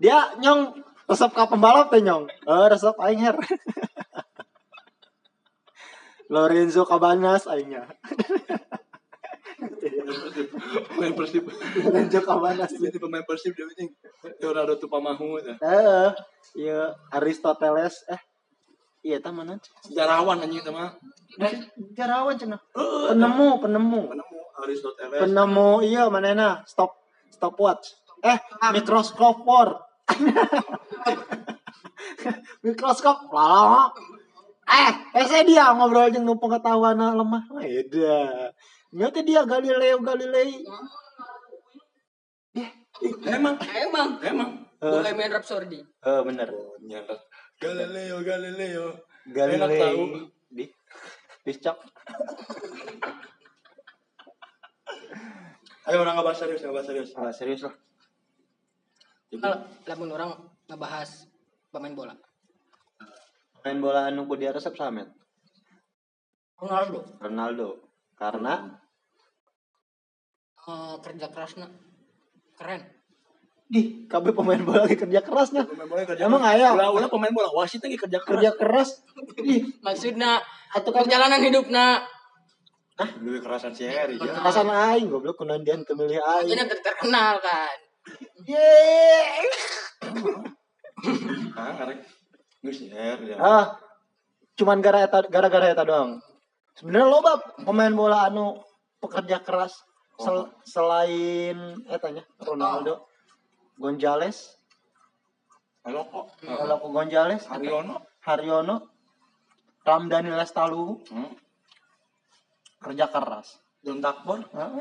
[0.00, 2.30] Dia nyong resep ka pembalap teh nyong.
[2.30, 3.36] Eh resep aing her.
[6.30, 7.90] Lorenzo Cabanas aingnya.
[10.94, 11.44] Pemain Persib.
[11.82, 12.70] Lorenzo Cabanas.
[12.70, 13.90] Jadi pemain Persib dia anjing.
[14.38, 15.58] Leonardo Tupamahu tah.
[15.58, 16.08] Eh,
[16.54, 18.20] iya Aristoteles eh
[19.02, 19.58] iya tah mana?
[19.82, 20.94] Sejarawan anjing teh mah.
[21.98, 22.62] Jarawan cenah.
[22.78, 24.00] Eh, Penemu, penemu.
[24.14, 24.39] penemu Aristoteles.
[25.10, 26.92] Penemu iya manena stop
[27.32, 27.96] stopwatch.
[28.20, 28.36] Eh,
[28.76, 29.80] mikroskop war.
[32.64, 33.96] mikroskop lama.
[34.70, 37.48] Eh, eh saya dia ngobrol jeung nu pengetahuan lemah.
[37.56, 38.52] Beda.
[38.92, 40.60] Nyata dia Galileo Galilei.
[43.24, 44.50] Emang, Emang emang.
[44.80, 45.80] Bohemian Rhapsody.
[45.80, 46.48] Eh bener.
[46.52, 47.16] Oh, nyata.
[47.60, 48.86] Galileo, Galileo.
[49.28, 50.02] Enak tahu.
[50.08, 50.66] Galilei di
[51.44, 51.78] Piscok.
[55.90, 57.10] Ayo orang ngebahas serius, ngebahas serius.
[57.18, 57.74] Ah, serius lah.
[59.30, 59.58] Kalau
[59.90, 60.30] lamun orang
[60.70, 61.26] ngebahas
[61.74, 62.14] pemain bola.
[63.66, 65.10] Main bola anu ku dia resep samet.
[66.62, 67.68] Ronaldo Ronaldo.
[68.14, 68.78] Karena
[70.62, 71.66] eh, kerja kerasnya
[72.54, 72.86] keren.
[73.70, 75.62] di KB pemain bola lagi kerja kerasnya.
[75.66, 78.30] Pemain bola kerja Emang aya Ulah ulah pemain bola wasit lagi kerja keras.
[78.30, 78.88] kerja keras.
[79.42, 80.38] Ih, Maksudnya
[80.70, 81.38] atau kan perjalanan
[83.02, 84.32] hidupnya Lebih kerasan si Harry ya.
[84.34, 86.48] kerasan aing goblok kunaon dia teu milih aing.
[86.48, 87.76] ini ter- terkenal kan.
[88.44, 89.44] Yeay.
[91.54, 91.72] Ah.
[92.60, 93.16] Geus ya.
[93.40, 93.72] Ah,
[94.54, 96.20] cuman gara eta gara-gara eta doang.
[96.76, 98.60] Sebenarnya loba pemain bola anu
[99.00, 99.72] pekerja keras
[100.14, 101.56] sel- selain
[101.88, 103.08] etanya Ronaldo,
[103.76, 104.60] Gonzales,
[105.80, 106.36] Halo kok.
[106.38, 108.04] kalau Gonzales, Haryono.
[108.20, 108.76] Haryono,
[109.80, 111.32] Ramdhani Lestalu Hmm.
[112.80, 113.60] Kerja keras.
[113.80, 114.44] Don Takbor.
[114.52, 114.72] Ah,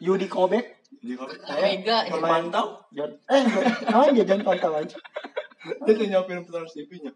[0.00, 1.28] Yudi Kobek, Di kau.
[1.60, 2.08] Mega.
[2.08, 2.84] Pemantau.
[2.92, 3.42] Jon eh
[3.88, 4.96] naon ya jangan pantau aja.
[5.84, 7.12] Dia tuh nyopin Trans TV-nya.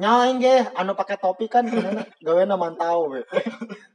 [0.00, 3.20] Nyaing ge anu pakai topi kan mana gaweana mantau we.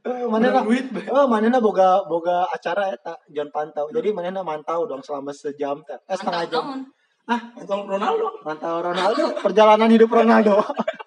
[0.06, 0.88] Eh, Manehna duit.
[0.88, 1.02] be.
[1.10, 3.90] Oh, manehna boga boga acara eta Jon Pantau.
[3.90, 5.98] Jadi manehna mantau dong selama sejam teh.
[6.06, 6.64] Eh, setengah jam.
[6.64, 6.80] naon.
[7.58, 8.42] Atau Ronaldo.
[8.42, 10.58] Mantau Ronaldo, perjalanan hidup Ronaldo.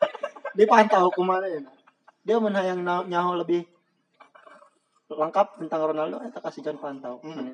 [0.58, 1.62] Dipantau ke mana ya?
[2.24, 3.68] Dia menayang na- nyaho lebih
[5.10, 7.22] lengkap tentang Ronaldo eta kasih Jon Pantau.
[7.22, 7.54] Hmm.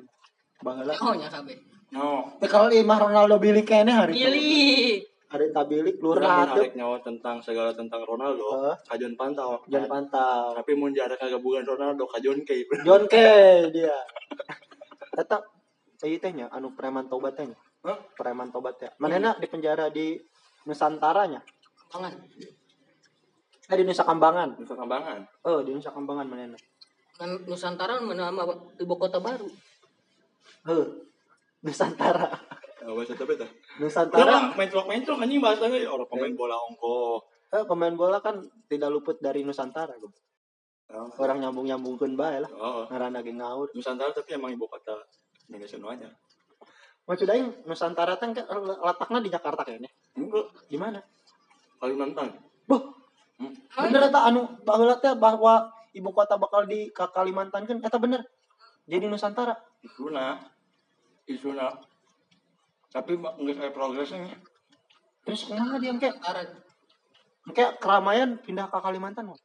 [0.62, 0.94] Baheula.
[1.02, 1.56] Oh nya kabeh.
[1.92, 2.32] No.
[2.40, 4.24] Teh kalau imah Ronaldo bilik kene hari itu.
[4.24, 4.92] Pilih.
[5.32, 6.60] Hari tabilik lurah tuh.
[6.60, 8.44] menarik nyawa tentang segala tentang Ronaldo.
[8.52, 8.76] Heeh.
[8.84, 9.64] Kajon pantau.
[9.68, 10.52] Jon Pantau.
[10.56, 13.16] Tapi mau jarak kagak bukan Ronaldo, kajon kayak John K
[13.74, 13.96] dia.
[15.16, 15.40] Eta
[16.04, 17.56] ieu teh nya anu preman tobat teh nya.
[17.84, 17.98] Hah?
[18.16, 18.90] Preman tobat ya.
[19.00, 20.20] Manehna di penjara di
[20.68, 21.40] Nusantara nya.
[21.88, 22.12] Tangan.
[23.72, 24.60] Eh di Nusa Kambangan.
[24.60, 25.20] Nusa Kambangan.
[25.48, 26.58] Oh, di Nusa Kambangan manehna.
[27.20, 28.48] Nusantara menama
[28.80, 29.48] ibu kota baru.
[30.66, 30.86] Heuh.
[31.62, 32.28] Nusantara.
[32.82, 33.46] Oh, bahasa tapi dah.
[33.78, 37.22] Nusantara Orang main truk main truk anjing bahasanya orang pemain bola ongko.
[37.54, 39.94] eh, pemain bola kan tidak luput dari Nusantara.
[40.02, 40.10] Gua.
[41.14, 42.50] Orang nyambung-nyambungkeun bae lah.
[42.50, 43.70] Oh, Ngaranna ge ngaur.
[43.70, 44.98] Nusantara tapi emang ibu kota
[45.46, 46.10] Indonesia nuanya.
[47.06, 49.90] Maksud aing Nusantara teh kan letakna di Jakarta kayaknya.
[50.18, 50.98] Enggak, Di mana?
[51.78, 52.34] Kalimantan.
[52.66, 52.82] Boh,
[53.38, 53.54] Hmm.
[53.78, 58.24] bener eta anu baheula teh bahwa ibu kota bakal di ka Kalimantan kan eta bener.
[58.88, 59.54] Jadi Nusantara.
[59.80, 60.40] Isuna.
[61.28, 61.70] Isuna.
[62.90, 64.36] Tapi nggak kayak progresnya.
[65.22, 65.92] Terus kumaha dia?
[65.94, 66.42] Nusantara.
[67.42, 69.30] Engke keramaian pindah ke Kalimantan.
[69.30, 69.36] Mo.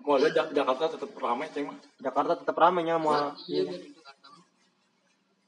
[0.00, 1.76] Mau ada Jak- Jakarta tetap ramai ceng mah.
[2.00, 3.36] Jakarta tetap ramai nya moal.
[3.44, 4.28] Iya di Jakarta.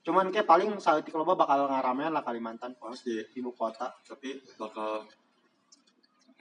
[0.02, 3.22] Cuman kayak paling saat loba bakal ngaramean lah Kalimantan Pasti.
[3.32, 3.94] ibu kota.
[4.04, 5.08] Tapi bakal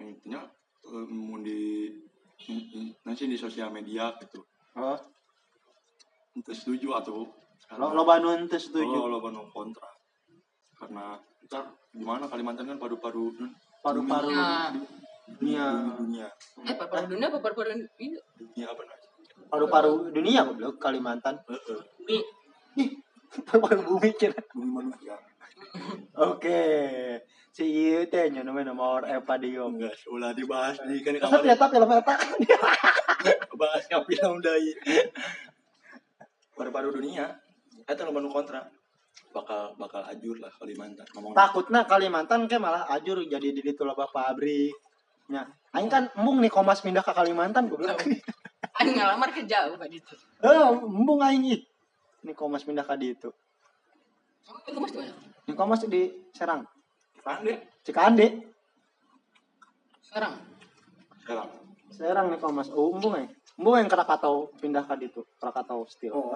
[0.01, 0.43] intinya
[0.91, 1.87] eh, mau di
[3.03, 4.41] nanti di sosial media gitu.
[4.75, 4.97] Oh,
[6.31, 7.27] Entah setuju atau
[7.71, 8.97] lo loba nu teu setuju.
[8.97, 9.87] Oh, lo bandung kontra.
[10.75, 13.31] Karena ntar gimana Kalimantan kan padu-padu
[13.81, 14.71] Paru-paru Nah,
[15.39, 15.65] dunia.
[15.97, 16.27] dunia
[16.63, 18.17] eh paru dunia apa paru paru ini?
[18.35, 19.09] dunia apa namanya?
[19.47, 21.39] Paru-paru dunia goblok Kalimantan.
[22.07, 22.17] Ini
[23.47, 24.35] Paru-paru bumi kira.
[24.51, 25.15] bumi manusia.
[26.19, 26.59] Oke.
[27.51, 29.67] Si ieu teh nya namanya nomor Eva Dio.
[29.67, 32.15] Enggak, ulah dibahas nih kan Masa kamar ternyata film eta
[33.59, 34.71] bahas film dari
[36.55, 37.35] paru-paru dunia.
[37.83, 38.63] Eta lo bandung kontra.
[39.35, 41.03] Bakal bakal ajur lah Kalimantan.
[41.11, 44.71] Ngomong takutna Kalimantan kayak malah ajur jadi di ditu loba pabrik.
[45.27, 45.43] Nya,
[45.75, 47.99] aing kan embung nih Komas pindah ke Kalimantan goblok.
[48.79, 50.15] Aing ngalamar ke jauh kayak gitu.
[50.39, 51.61] Eh, embung aing ih.
[52.23, 53.29] Nih Komas pindah ke ditu.
[54.63, 55.11] Itu ya.
[55.47, 56.63] Nih Komas di Serang.
[57.21, 57.57] Kan deh.
[57.85, 58.27] Cikande.
[60.01, 60.33] Sekarang.
[61.21, 61.49] Sekarang.
[61.91, 62.67] Serang nih Komas.
[62.73, 63.29] Oh, embung aing.
[63.59, 65.21] Embung yang Krakatau pindah ke ditu.
[65.37, 66.15] Krakatau Steel.
[66.15, 66.33] Oh,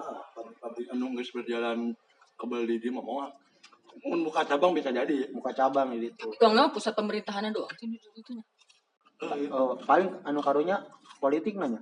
[0.62, 1.96] pabrik anu geus berjalan
[2.36, 3.26] kebal di dia mau
[4.04, 5.32] Mun buka cabang bisa jadi.
[5.32, 6.28] Muka cabang di ditu.
[6.28, 7.72] Tapi kalau pusat pemerintahannya doang.
[7.72, 8.44] Itu itu itunya.
[9.24, 10.84] Eh, Oh, paling anu karunya
[11.24, 11.80] politik nanya.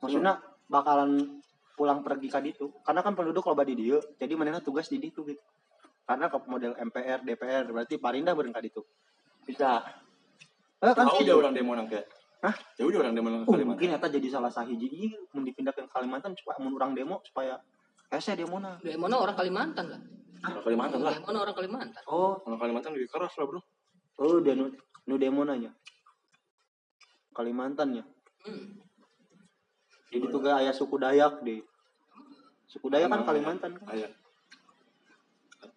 [0.00, 0.40] Maksudnya
[0.72, 1.40] bakalan
[1.76, 2.72] pulang pergi ke ditu.
[2.80, 5.42] Karena kan penduduk loba di dieu, jadi manehna tugas di ditu gitu.
[6.04, 8.84] Karena ke model MPR, DPR berarti Parinda bareng ka ditu.
[9.44, 9.80] bisa.
[10.80, 11.24] Eh kan sih.
[11.24, 12.04] dia orang demo nang kayak.
[12.44, 12.52] Hah?
[12.76, 13.68] Jauh dia orang demo nang Uh, Kalimantan.
[13.76, 17.56] mungkin eta jadi salah sahiji ieu mun dipindahkeun ke Kalimantan supaya mun urang demo supaya
[18.12, 18.76] ese demo na.
[18.80, 20.00] Demo orang Kalimantan lah.
[20.44, 21.12] Orang Kalimantan lah.
[21.16, 22.02] Demo orang Kalimantan.
[22.08, 23.60] Oh, Orang Kalimantan lebih keras lah, Bro.
[24.20, 24.72] oh dia nu,
[25.08, 25.72] nu demo nanya.
[27.32, 28.04] Kalimantan ya.
[28.44, 28.80] Hmm.
[30.12, 31.64] Jadi tuh aya suku Dayak deh.
[32.68, 33.86] Suku Dayak kan Kalimantan kan.
[33.92, 34.08] Aya.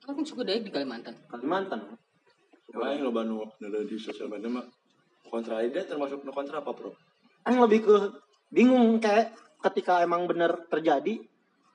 [0.08, 1.16] Kan suku Dayak di Kalimantan.
[1.28, 2.00] Kalimantan.
[2.72, 4.64] Lain lo banu nada di sosial media mah
[5.28, 6.96] kontra ide termasuk no kontra apa, Bro?
[7.44, 7.96] Kan lebih ke
[8.52, 11.20] bingung kayak ketika emang bener terjadi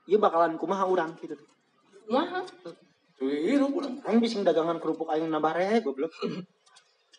[0.08, 1.36] iya bakalan kumaha urang gitu
[2.08, 2.42] Wah,
[3.16, 4.00] Tuh hirup pulang.
[4.02, 6.10] aing bising dagangan kerupuk aing nambah reh goblok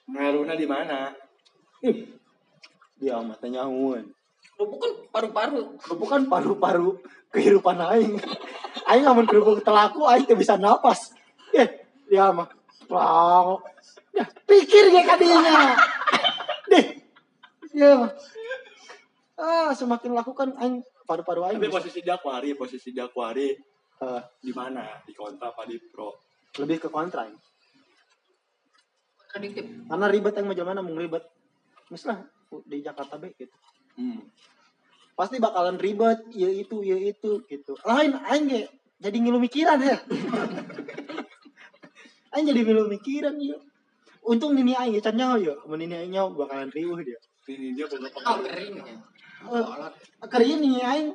[0.09, 1.13] Ngaruhnya di mana?
[2.97, 4.07] dia mah tanya nyahuan
[4.55, 5.75] kerupuk kan paru-paru.
[5.77, 6.89] kerupuk kan paru-paru
[7.29, 8.15] kehidupan aing
[8.85, 11.13] aing ngamun kerupuk telaku aing teu bisa napas
[11.49, 11.65] ya
[12.05, 12.47] dia mah
[12.87, 13.61] wow
[14.11, 15.75] ya pikir ge kadinya
[16.67, 16.85] deh
[17.71, 18.11] ya mah
[19.35, 23.49] ah semakin laku kan aing paru-paru aing Tapi bisa- posisi di akuari, posisi di akuari
[23.93, 24.99] Eh, di mana?
[24.99, 26.11] Di kontra apa di pro?
[26.59, 27.23] lebih ke kontra.
[29.23, 29.63] Kontradiktif.
[29.87, 31.23] karena ribet yang macam mana mau ribet
[31.87, 32.27] misalnya
[32.67, 33.55] di Jakarta be gitu
[33.93, 34.19] Hmm.
[35.13, 38.63] Pasti bakalan ribet ya itu ya itu gitu lain aing ge
[38.97, 39.97] jadi ngilu mikiran ya
[42.33, 43.57] aing jadi ngilu mikiran ya
[44.25, 47.85] untung nini aing ya can nyaho mun nini aing nyaho bakalan riuh dia Ini dia
[47.91, 48.95] punya Oh, kering ya.
[49.51, 49.67] Eh,
[50.31, 51.09] kering nih aing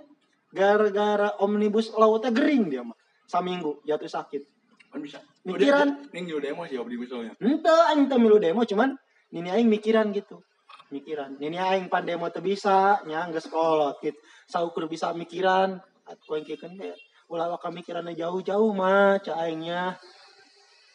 [0.52, 4.44] gara-gara omnibus lautnya gering dia mah saminggu jatuh sakit
[4.88, 5.20] Kan bisa.
[5.44, 6.08] Mikiran.
[6.16, 7.32] Ini juga demo sih di misalnya.
[7.40, 8.96] ente aing teu milu demo cuman
[9.32, 10.40] nini aing mikiran gitu
[10.88, 14.16] mikiran nini aing pan demo teu bisa nya geus kolot gitu
[14.48, 15.76] saukur bisa mikiran
[16.08, 16.96] aing kikeun ge
[17.28, 20.00] ulah awak mikiranna jauh-jauh mah ca aingnya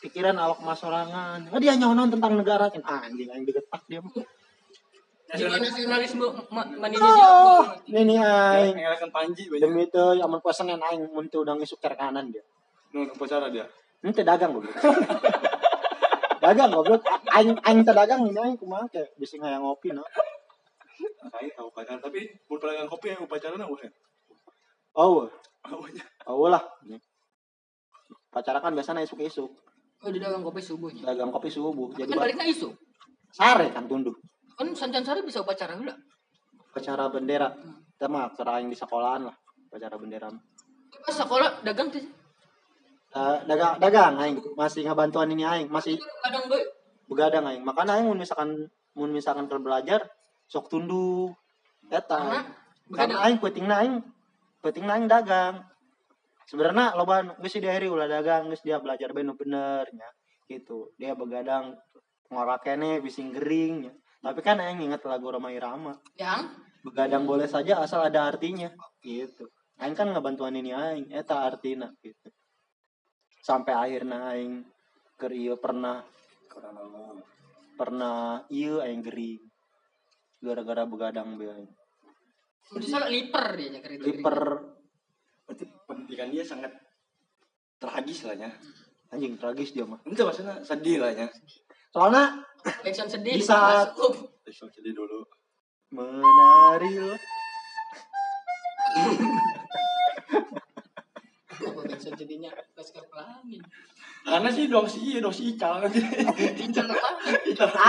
[0.02, 4.14] pikiran awak mah sorangan ah, dia nyonon tentang negara kan anjing aing digetak dia mah
[5.34, 9.62] Jadi nasionalisme ma- manini oh nini aing Ngelakkan panji banyak.
[9.66, 12.44] demi itu yang pesen aing mun teu udang isuk ke kanan dia
[12.94, 13.66] Nun, apa cara dia?
[14.06, 14.70] Ente dagang goblok.
[16.44, 17.02] dagang goblok.
[17.32, 20.04] Aing aing dagang ini aing kumaha ke bisa ngayang ngopi no.
[21.24, 23.80] Saya tahu pacaran, tapi mau pelayan kopi yang upacaranya wah.
[24.94, 25.26] Oh,
[25.64, 26.04] Awalnya.
[26.30, 26.62] oh lah.
[28.30, 29.50] Pacaran kan biasanya isuk-isuk.
[30.04, 31.02] Oh, di dagang kopi subuhnya.
[31.08, 31.96] Dagang kopi subuh.
[31.96, 32.70] Jadi Kan baliknya isu.
[33.34, 34.14] sare kan tunduh.
[34.60, 35.96] Kan sancan sari bisa upacara heula.
[36.76, 37.50] Pacara bendera.
[37.96, 39.36] Kita mah acara aing di sekolahan lah.
[39.72, 40.28] Pacara bendera.
[41.08, 42.04] Pas sekolah dagang tuh.
[43.14, 46.66] Eh, dagang dagang aing masih ngabantuan ini aing masih Kadang boy.
[47.06, 47.62] begadang aing.
[47.62, 48.50] Makanya aing mun misalkan
[48.98, 50.02] mun misalkan keur belajar
[50.50, 51.30] sok tunduh.
[51.94, 52.18] Eta.
[52.18, 52.42] Karena
[52.90, 53.20] begadang.
[53.22, 53.96] aing pentingna aing
[54.66, 55.62] pentingna aing dagang
[56.50, 60.10] sebenarnya loba geus di hari ulah dagang geus dia belajar bener nya
[60.50, 61.78] gitu dia begadang
[62.34, 67.48] ngorak kene bising gering nya tapi kan aing inget lagu Roma Irama Yang begadang boleh
[67.48, 68.72] saja asal ada artinya
[69.04, 69.48] gitu
[69.80, 72.28] aing kan ngebantuan ini aing eta artina gitu
[73.44, 74.64] sampai akhirnya aing
[75.20, 76.00] keur ieu pernah
[77.76, 79.44] pernah ieu aing gering
[80.40, 81.72] gara-gara begadang bae aing.
[82.72, 84.00] Udah salah liper dia nya kerja.
[84.00, 84.38] liper
[85.44, 86.72] berarti pendidikan dia sangat
[87.78, 88.50] tragis lah ya.
[89.12, 91.28] anjing tragis dia mah Itu maksudnya sedih lah ya.
[91.92, 93.36] soalnya Backsound sedih.
[93.36, 93.92] Di saat-
[94.48, 95.28] sedih dulu.
[95.92, 96.96] menari
[102.24, 102.50] sedihnya?
[102.74, 103.60] Laskar Pelangi.
[104.24, 105.84] Karena sih dong si iya dong si Ical.
[106.58, 107.10] Cincang apa?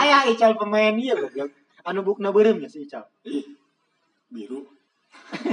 [0.03, 1.55] Aya Ical pemain iya goblok.
[1.87, 3.07] Anu bukna beureum ya si Ical.
[4.29, 4.67] Biru.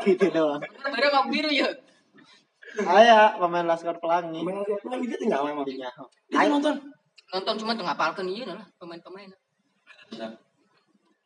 [0.00, 0.64] Gitu doang.
[0.64, 1.68] Baru mak biru ya.
[2.88, 4.40] Aya pemain Laskar Pelangi.
[4.40, 5.68] Main lagi lagi dia tinggal emang.
[5.68, 5.92] Dinya.
[6.32, 6.80] Dia nonton.
[7.30, 9.28] Nonton cuma tuh ngapalkan iya lah pemain-pemain.
[10.08, 10.40] Bisa.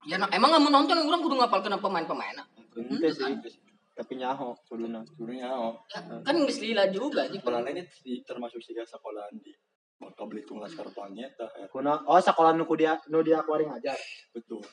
[0.04, 2.34] Ya nak emang nggak mau nonton orang kudu ngapalkan pemain-pemain.
[2.74, 3.62] Ente sih.
[3.94, 5.06] Tapi nyaho kuduna.
[5.14, 5.78] Gurunya oh.
[5.86, 7.38] Ya, kan nggak lila juga sih.
[7.38, 9.54] Sekolah lain itu termasuk sih sekolah di
[9.94, 11.70] Bangka Belitung Laskar Pelangi eta ya.
[11.70, 13.94] Kuna oh sekolah nu ku dia nu dia akuari ngajar.
[14.34, 14.66] Betul.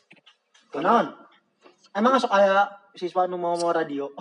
[0.73, 1.13] Kunaon?
[1.93, 2.65] Emang masuk aya
[2.97, 4.09] siswa nu mau mau radio.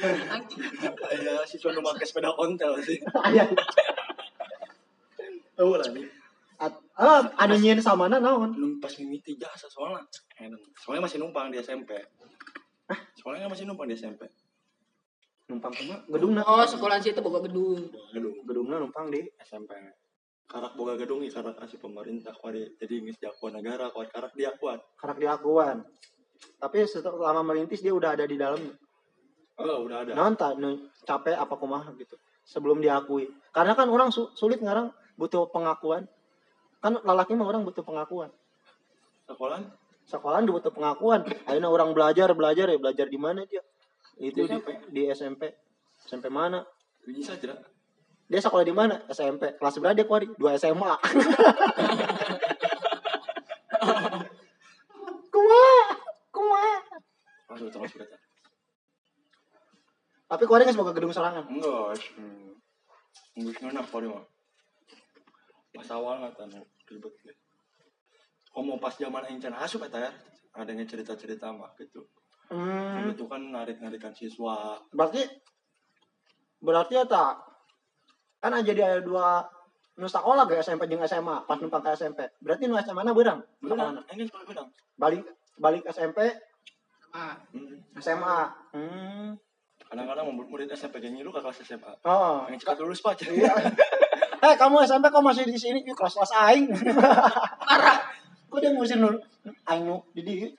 [0.00, 2.96] Kayak siswa nu make sepeda ontel sih.
[3.28, 3.44] Aya.
[5.54, 6.06] Tahu lah nih.
[6.58, 8.54] At- Ah, anu nyieun samana naon?
[8.54, 9.98] Belum pas mimiti jasa soalnya.
[10.38, 10.46] Eh,
[10.78, 11.90] Soalnya masih numpang di SMP.
[13.18, 14.28] Soalnya masih numpang di SMP.
[15.48, 16.04] Numpang ke mana?
[16.08, 16.40] Gedungna.
[16.44, 17.88] Oh sekolah sih itu boga gedung.
[18.12, 18.36] Gedung.
[18.44, 19.72] Gedungna numpang di SMP.
[20.44, 24.76] Karak boga gedung i karak asli pemerintah kuari jadi ngis diakuan negara kuat karak diakuan.
[25.00, 25.80] karak diakuan.
[26.60, 28.60] Tapi selama merintis dia udah ada di dalam.
[29.56, 30.12] Oh udah ada.
[30.36, 32.20] Tak nu capek apa kumaha gitu.
[32.44, 33.32] Sebelum diakui.
[33.56, 36.04] Karena kan orang su- sulit ngarang butuh pengakuan.
[36.84, 38.28] Kan lalaki mah orang butuh pengakuan.
[39.24, 39.64] Sekolah
[40.04, 41.24] Sekolahan butuh pengakuan.
[41.48, 43.64] Akhirnya orang belajar belajar ya belajar di mana dia?
[44.20, 45.50] Itu Di di, di SMP.
[46.04, 46.62] SMP mana?
[47.04, 47.60] bisa tidak?
[48.28, 49.04] Dia sekolah di mana?
[49.12, 49.56] SMP.
[49.60, 50.28] Kelas berapa dia kuari?
[50.36, 50.92] Dua SMA.
[55.28, 55.84] kumaha?
[56.32, 56.76] Kumaha?
[57.52, 57.92] Masuk terus.
[60.24, 61.44] Tapi kuari nggak sebagai gedung sorangan.
[61.44, 62.00] Enggak.
[63.36, 64.24] Enggak ngena kuari mah.
[65.74, 67.12] Pas awal nggak tahu ribet.
[68.54, 70.12] Komo pas zaman aing can asup eta ya.
[70.54, 72.06] Ada yang cerita-cerita mah gitu.
[72.52, 75.24] Hmm, itu kan narik-narikan siswa berarti
[76.60, 77.40] berarti ya tak
[78.44, 79.40] kan aja dia ada dua
[79.96, 83.40] nu sekolah ke SMP jeung SMA pas numpang ke SMP berarti nu SMA na beurang
[83.64, 84.68] benar ini sekolah benang
[85.00, 85.24] balik
[85.56, 86.36] balik SMP
[87.14, 87.96] Ah, hmm.
[88.02, 88.38] SMA
[88.76, 89.28] hmm.
[89.88, 93.56] kadang-kadang murid SMP geng lu ke kelas SMA oh pengen cepat lulus pak iya
[94.44, 96.68] eh kamu SMP kok masih di sini Ih, kelas kelas aing
[97.72, 98.03] marah.
[98.54, 99.18] Kok dia ngusin nu
[99.66, 100.54] aing nu di dieu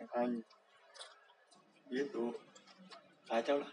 [1.87, 2.35] gitu.
[3.31, 3.71] Kacau lah.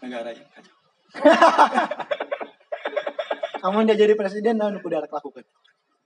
[0.00, 0.72] Negara ini kacau.
[3.60, 5.44] Kamu udah jadi presiden nu kudu arek lakukeun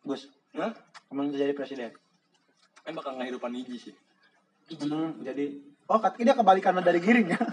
[0.03, 0.27] Gus.
[0.59, 0.75] Hah?
[1.07, 1.95] kamu udah jadi presiden.
[2.83, 3.95] Kan bakal ngahidupan hiji sih.
[4.83, 7.39] Hmm, jadi oh katanya dia kebalikan dari giring ya.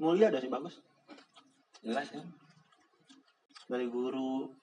[0.00, 0.80] Mulia ada sih bagus.
[1.84, 2.24] Jelas ya.
[3.68, 4.59] Dari guru.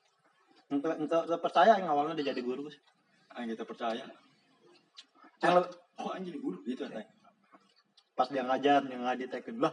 [0.68, 2.76] Entah, entah percaya yang awalnya dia jadi guru Gus.
[3.32, 4.04] ah kita percaya
[5.40, 7.06] Yang kok anjing di guru gitu ya
[8.18, 9.70] pas dia ngajar dia nggak diteken lah.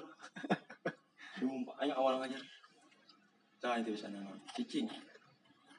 [1.40, 2.38] sumpah ayo awal ngajar
[3.64, 4.84] nah itu bisa nang cicing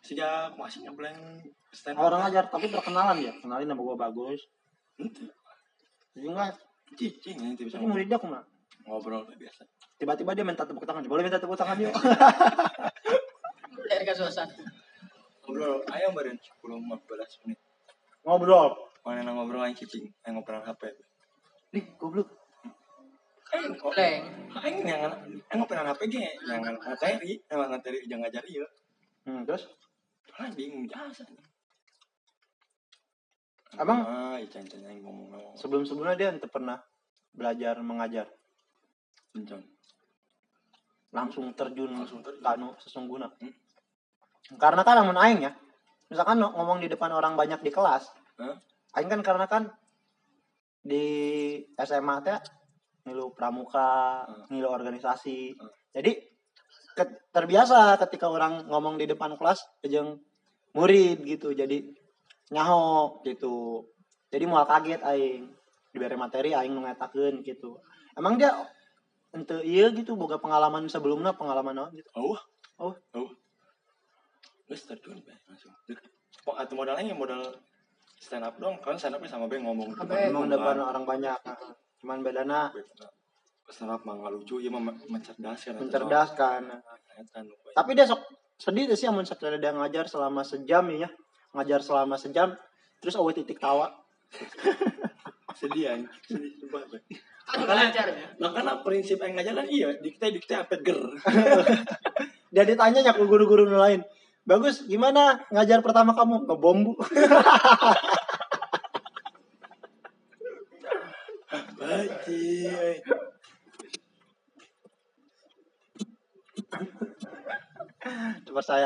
[0.01, 4.41] sejak masih nyebleng stand Orang ngajar tapi perkenalan ya, kenalin nama gua bagus.
[4.97, 5.29] Ente,
[6.17, 6.57] Jadi enggak,
[6.97, 8.41] cicing ya itu bisa tapi muridnya aku mah.
[8.85, 9.65] ngobrol lah biasa
[9.97, 11.05] Tiba-tiba dia minta tepuk tangan.
[11.05, 11.93] Boleh minta tepuk tangan yuk.
[13.89, 14.49] Dari kasuasan.
[15.55, 17.59] Ngobrol ayo beren 10 15 menit
[18.21, 18.75] Ngobrol.
[19.01, 20.91] mana nang ngobrol aing cicing aing ngobrol HP
[21.71, 22.27] Nih, goblok.
[23.51, 24.23] aing kok Pleng.
[24.57, 25.01] aing yang
[25.47, 28.67] aing ngobrol HP ge yang materi emang materi jangan ngajar ieu
[29.25, 29.65] Hmm, terus
[30.35, 31.25] ah bingung jasa
[33.73, 34.01] Abang?
[34.01, 36.77] ah ican ican aing ngomong ngomong sebelum-sebelumnya dia ente pernah
[37.31, 38.27] belajar mengajar.
[39.33, 39.59] Encon.
[41.11, 42.43] langsung terjun Langsung terjun.
[42.43, 43.51] kanu sesungguhnya Hmm.
[44.55, 45.51] Karena kan namun aing ya
[46.05, 48.05] misalkan ngomong di depan orang banyak di kelas
[48.37, 48.55] Hah?
[48.93, 49.63] aing kan karena kan
[50.85, 51.05] di
[51.75, 52.37] SMA teh
[53.05, 54.45] ngilu pramuka Hmm.
[54.49, 55.69] ngilu organisasi Hmm.
[55.91, 56.11] jadi
[56.93, 60.21] ke- terbiasa ketika orang ngomong di depan kelas jeung
[60.71, 61.81] murid gitu jadi
[62.49, 63.81] nyaho gitu
[64.29, 65.49] jadi mual kaget aing
[65.89, 67.79] diberi materi aing nu ngetakeun gitu
[68.13, 68.53] emang dia
[69.31, 72.37] ente iya gitu boga pengalaman sebelumnya pengalaman naon gitu Oh.
[72.77, 72.93] Oh.
[73.15, 73.29] Oh.
[74.65, 75.73] Wes terjun be langsung.
[76.41, 77.41] Kok atau modalnya yang modal
[78.17, 81.37] stand up dong, kan stand upnya sama be ngomong emang umum, depan orang banyak.
[82.01, 82.73] Cuman bedana
[83.65, 85.81] Stand up mah lucu, ya mah mencerdaskan.
[85.81, 86.61] mencerdaskan.
[87.33, 88.21] Kan, tapi dia sok
[88.61, 91.09] sedih sih amun sekali dia ngajar selama sejam ya
[91.57, 92.53] ngajar selama sejam
[93.01, 93.89] terus awe titik tawa.
[95.55, 95.95] Sedih ya,
[96.27, 96.99] sedih coba be.
[97.47, 98.35] Kan ngajarnya.
[98.43, 100.99] Makanya prinsip yang ngajar kan iya, dikte dikte apa ger.
[102.53, 104.03] dia ditanya nyak ke guru-guru lain
[104.45, 106.93] bagus gimana ngajar pertama kamu ngebom bu
[111.75, 112.99] Bajing.
[118.05, 118.73] percaya